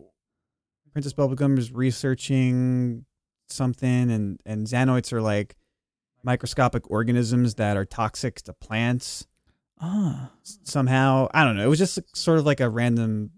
Princess 0.94 1.14
Bubblegum 1.14 1.58
is 1.58 1.72
researching 1.72 3.06
something, 3.50 4.10
and 4.10 4.40
and 4.46 4.68
Xanoids 4.68 5.12
are 5.12 5.22
like 5.22 5.56
microscopic 6.26 6.90
organisms 6.92 7.56
that 7.56 7.78
are 7.78 7.86
toxic 7.86 8.42
to 8.42 8.52
plants 8.54 9.28
Ah. 9.80 10.32
somehow. 10.64 11.28
I 11.34 11.44
don't 11.44 11.56
know. 11.56 11.64
It 11.66 11.70
was 11.70 11.80
just 11.80 12.00
sort 12.16 12.40
of 12.40 12.46
like 12.46 12.60
a 12.60 12.70
random 12.70 13.32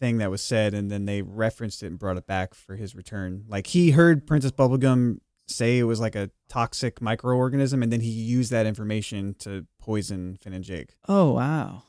thing 0.00 0.18
that 0.18 0.30
was 0.30 0.42
said, 0.42 0.74
and 0.74 0.90
then 0.90 1.06
they 1.06 1.22
referenced 1.22 1.82
it 1.82 1.86
and 1.86 1.98
brought 1.98 2.16
it 2.16 2.26
back 2.26 2.54
for 2.54 2.76
his 2.76 2.94
return. 2.94 3.44
Like 3.48 3.68
he 3.68 3.92
heard 3.92 4.26
Princess 4.26 4.52
Bubblegum 4.52 5.20
say 5.48 5.78
it 5.78 5.84
was 5.84 6.00
like 6.00 6.16
a 6.16 6.30
toxic 6.48 7.00
microorganism, 7.00 7.82
and 7.82 7.92
then 7.92 8.00
he 8.00 8.10
used 8.10 8.50
that 8.50 8.66
information 8.66 9.34
to 9.40 9.66
poison 9.78 10.36
Finn 10.40 10.52
and 10.52 10.64
Jake. 10.64 10.96
Oh 11.08 11.32
wow. 11.32 11.84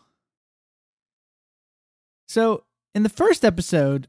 So 2.28 2.64
in 2.94 3.04
the 3.04 3.10
first 3.10 3.44
episode, 3.46 4.08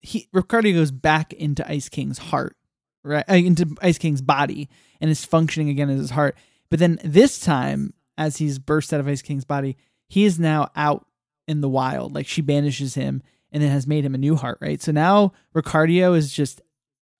he 0.00 0.28
Ricardio 0.34 0.74
goes 0.74 0.90
back 0.90 1.32
into 1.32 1.68
Ice 1.70 1.88
King's 1.88 2.18
heart, 2.18 2.56
right? 3.06 3.24
Uh, 3.28 3.34
into 3.34 3.76
Ice 3.80 3.98
King's 3.98 4.22
body, 4.22 4.68
and 5.00 5.10
is 5.10 5.24
functioning 5.24 5.68
again 5.68 5.90
as 5.90 5.98
his 5.98 6.10
heart. 6.10 6.36
But 6.68 6.78
then 6.78 6.98
this 7.04 7.38
time, 7.38 7.94
as 8.18 8.36
he's 8.36 8.58
burst 8.58 8.92
out 8.92 9.00
of 9.00 9.08
Ice 9.08 9.22
King's 9.22 9.44
body, 9.44 9.76
he 10.08 10.24
is 10.24 10.38
now 10.38 10.70
out 10.76 11.06
in 11.46 11.60
the 11.60 11.68
wild. 11.68 12.14
Like 12.14 12.26
she 12.26 12.42
banishes 12.42 12.94
him 12.94 13.22
and 13.52 13.62
then 13.62 13.70
has 13.70 13.86
made 13.86 14.04
him 14.04 14.14
a 14.14 14.18
new 14.18 14.36
heart, 14.36 14.58
right? 14.60 14.80
So 14.82 14.92
now 14.92 15.32
Ricardio 15.54 16.16
is 16.16 16.32
just 16.32 16.60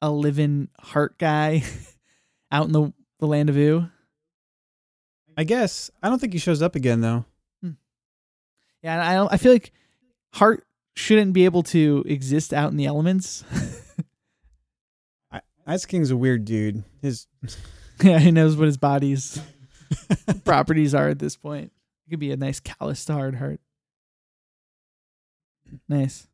a 0.03 0.11
living 0.11 0.69
heart 0.81 1.19
guy 1.19 1.63
out 2.53 2.67
in 2.67 2.73
the, 2.73 2.93
the 3.21 3.27
land 3.27 3.49
of 3.49 3.57
Ooh. 3.57 3.89
I 5.37 5.45
guess 5.45 5.91
I 6.03 6.09
don't 6.09 6.19
think 6.19 6.33
he 6.33 6.39
shows 6.39 6.63
up 6.63 6.75
again 6.75 7.01
though. 7.01 7.25
Yeah, 8.83 9.05
I 9.05 9.15
don't, 9.15 9.33
I 9.33 9.37
feel 9.37 9.53
like 9.53 9.73
heart 10.35 10.65
shouldn't 10.95 11.33
be 11.33 11.45
able 11.45 11.63
to 11.65 12.05
exist 12.07 12.55
out 12.55 12.71
in 12.71 12.77
the 12.77 12.87
elements. 12.87 13.45
I, 15.67 15.75
Ice 15.75 15.87
King's 15.87 16.11
a 16.11 16.17
weird 16.17 16.45
dude. 16.45 16.85
His 17.03 17.27
yeah, 18.03 18.19
he 18.19 18.31
knows 18.31 18.57
what 18.57 18.67
his 18.67 18.77
body's 18.77 19.41
properties 20.45 20.95
are 20.95 21.09
at 21.09 21.19
this 21.19 21.37
point. 21.37 21.73
It 22.07 22.11
could 22.11 22.21
be 22.21 22.33
a 22.33 22.37
nice 22.37 22.61
calloused 22.61 23.09
hard 23.09 23.37
heart. 23.37 23.61
Nice. 25.89 26.29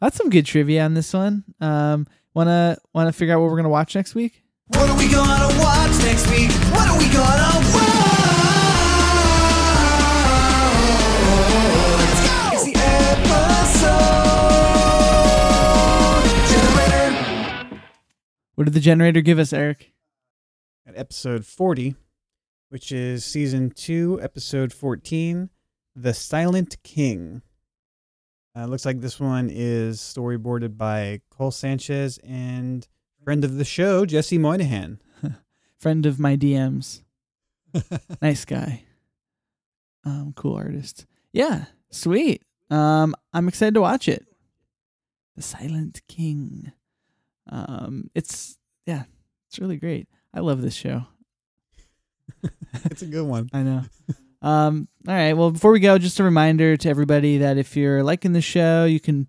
That's 0.00 0.16
some 0.16 0.30
good 0.30 0.46
trivia 0.46 0.84
on 0.84 0.94
this 0.94 1.12
one. 1.12 1.44
Um, 1.60 2.06
wanna 2.34 2.78
wanna 2.94 3.12
figure 3.12 3.34
out 3.34 3.40
what 3.40 3.50
we're 3.50 3.56
gonna 3.56 3.68
watch 3.68 3.94
next 3.94 4.14
week? 4.14 4.42
What 4.68 4.88
are 4.88 4.96
we 4.96 5.10
gonna 5.10 5.58
watch 5.58 5.98
next 6.04 6.30
week? 6.30 6.50
What 6.72 6.88
are 6.88 6.98
we 6.98 7.08
gonna 7.12 7.74
watch? 7.74 7.99
What 18.60 18.66
did 18.66 18.74
the 18.74 18.80
generator 18.80 19.22
give 19.22 19.38
us, 19.38 19.54
Eric? 19.54 19.94
at 20.86 20.94
episode 20.94 21.46
40, 21.46 21.94
which 22.68 22.92
is 22.92 23.24
season 23.24 23.70
2, 23.70 24.20
episode 24.22 24.70
14, 24.70 25.48
The 25.96 26.12
Silent 26.12 26.76
King. 26.82 27.40
Uh, 28.54 28.66
looks 28.66 28.84
like 28.84 29.00
this 29.00 29.18
one 29.18 29.48
is 29.50 29.98
storyboarded 29.98 30.76
by 30.76 31.22
Cole 31.30 31.50
Sanchez 31.50 32.18
and 32.22 32.86
friend 33.24 33.46
of 33.46 33.56
the 33.56 33.64
show, 33.64 34.04
Jesse 34.04 34.36
Moynihan. 34.36 35.00
Friend 35.78 36.04
of 36.04 36.20
my 36.20 36.36
DMs. 36.36 37.00
nice 38.20 38.44
guy. 38.44 38.84
Um, 40.04 40.34
cool 40.36 40.56
artist. 40.56 41.06
Yeah, 41.32 41.64
sweet. 41.88 42.42
Um, 42.68 43.14
I'm 43.32 43.48
excited 43.48 43.72
to 43.72 43.80
watch 43.80 44.06
it. 44.06 44.26
The 45.34 45.40
Silent 45.40 46.02
King. 46.08 46.72
Um, 47.48 48.10
it's 48.14 48.58
yeah, 48.86 49.04
it's 49.48 49.58
really 49.58 49.76
great. 49.76 50.08
I 50.34 50.40
love 50.40 50.62
this 50.62 50.74
show. 50.74 51.04
it's 52.84 53.02
a 53.02 53.06
good 53.06 53.26
one. 53.26 53.48
I 53.52 53.62
know. 53.62 53.82
Um, 54.42 54.88
all 55.06 55.14
right. 55.14 55.34
Well, 55.34 55.50
before 55.50 55.72
we 55.72 55.80
go, 55.80 55.98
just 55.98 56.20
a 56.20 56.24
reminder 56.24 56.76
to 56.76 56.88
everybody 56.88 57.38
that 57.38 57.58
if 57.58 57.76
you're 57.76 58.02
liking 58.02 58.32
the 58.32 58.40
show, 58.40 58.84
you 58.84 59.00
can 59.00 59.28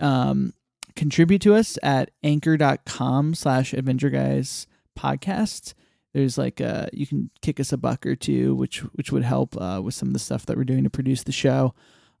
um, 0.00 0.52
contribute 0.94 1.42
to 1.42 1.54
us 1.54 1.78
at 1.82 2.10
anchor.com 2.22 3.34
slash 3.34 3.72
adventure 3.72 4.10
guys 4.10 4.66
podcast. 4.98 5.74
There's 6.14 6.38
like 6.38 6.62
uh 6.62 6.86
you 6.94 7.06
can 7.06 7.30
kick 7.42 7.60
us 7.60 7.72
a 7.72 7.76
buck 7.76 8.06
or 8.06 8.16
two, 8.16 8.54
which 8.54 8.78
which 8.94 9.12
would 9.12 9.24
help 9.24 9.54
uh, 9.60 9.82
with 9.84 9.94
some 9.94 10.08
of 10.08 10.12
the 10.14 10.18
stuff 10.18 10.46
that 10.46 10.56
we're 10.56 10.64
doing 10.64 10.84
to 10.84 10.90
produce 10.90 11.22
the 11.22 11.32
show. 11.32 11.74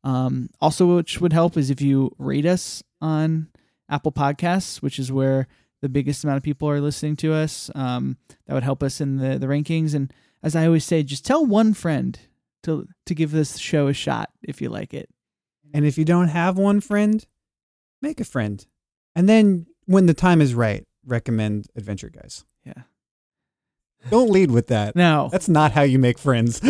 Um, 0.04 0.50
also, 0.60 0.96
which 0.96 1.20
would 1.20 1.32
help 1.32 1.56
is 1.56 1.70
if 1.70 1.80
you 1.80 2.14
rate 2.18 2.44
us 2.46 2.82
on 3.00 3.48
Apple 3.88 4.12
Podcasts, 4.12 4.82
which 4.82 4.98
is 4.98 5.12
where 5.12 5.46
the 5.82 5.88
biggest 5.88 6.24
amount 6.24 6.38
of 6.38 6.42
people 6.42 6.68
are 6.68 6.80
listening 6.80 7.16
to 7.16 7.32
us. 7.32 7.70
Um, 7.74 8.16
that 8.46 8.54
would 8.54 8.62
help 8.62 8.82
us 8.82 9.00
in 9.00 9.16
the 9.18 9.38
the 9.38 9.46
rankings. 9.46 9.94
And 9.94 10.12
as 10.42 10.56
I 10.56 10.66
always 10.66 10.84
say, 10.84 11.02
just 11.02 11.24
tell 11.24 11.44
one 11.44 11.74
friend 11.74 12.18
to 12.64 12.88
to 13.06 13.14
give 13.14 13.30
this 13.30 13.58
show 13.58 13.88
a 13.88 13.92
shot 13.92 14.30
if 14.42 14.60
you 14.60 14.68
like 14.68 14.94
it. 14.94 15.08
And 15.74 15.84
if 15.84 15.98
you 15.98 16.04
don't 16.04 16.28
have 16.28 16.56
one 16.56 16.80
friend, 16.80 17.24
make 18.00 18.20
a 18.20 18.24
friend. 18.24 18.64
And 19.14 19.28
then 19.28 19.66
when 19.86 20.06
the 20.06 20.14
time 20.14 20.40
is 20.40 20.54
right, 20.54 20.84
recommend 21.04 21.66
Adventure 21.76 22.10
Guys. 22.10 22.44
Yeah. 22.64 22.82
Don't 24.10 24.30
lead 24.30 24.50
with 24.50 24.68
that. 24.68 24.94
No, 24.94 25.28
That's 25.32 25.48
not 25.48 25.72
how 25.72 25.82
you 25.82 25.98
make 25.98 26.18
friends. 26.18 26.60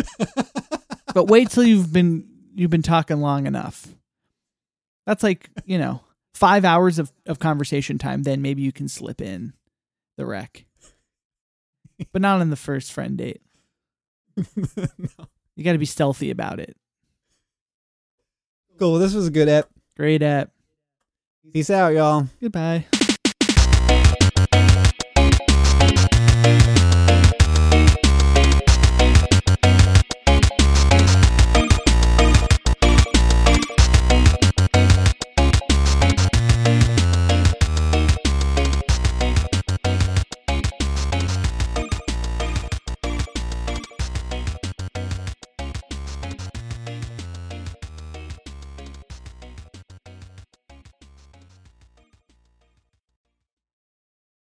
but 1.14 1.24
wait 1.26 1.50
till 1.50 1.64
you've 1.64 1.92
been 1.92 2.26
you've 2.54 2.70
been 2.70 2.82
talking 2.82 3.20
long 3.20 3.46
enough. 3.46 3.86
That's 5.06 5.22
like 5.22 5.50
you 5.64 5.78
know 5.78 6.00
five 6.36 6.64
hours 6.64 6.98
of 6.98 7.12
of 7.26 7.38
conversation 7.38 7.98
time. 7.98 8.22
Then 8.22 8.42
maybe 8.42 8.62
you 8.62 8.72
can 8.72 8.88
slip 8.88 9.20
in 9.20 9.54
the 10.16 10.26
wreck, 10.26 10.64
but 12.12 12.22
not 12.22 12.40
on 12.40 12.50
the 12.50 12.56
first 12.56 12.92
friend 12.92 13.16
date. 13.16 13.42
You 15.56 15.64
got 15.64 15.72
to 15.72 15.78
be 15.78 15.86
stealthy 15.86 16.30
about 16.30 16.60
it. 16.60 16.76
Cool. 18.78 18.98
This 18.98 19.14
was 19.14 19.26
a 19.26 19.30
good 19.30 19.48
app. 19.48 19.70
Great 19.96 20.22
app. 20.22 20.50
Peace 21.52 21.70
out, 21.70 21.94
y'all. 21.94 22.26
Goodbye. 22.40 22.84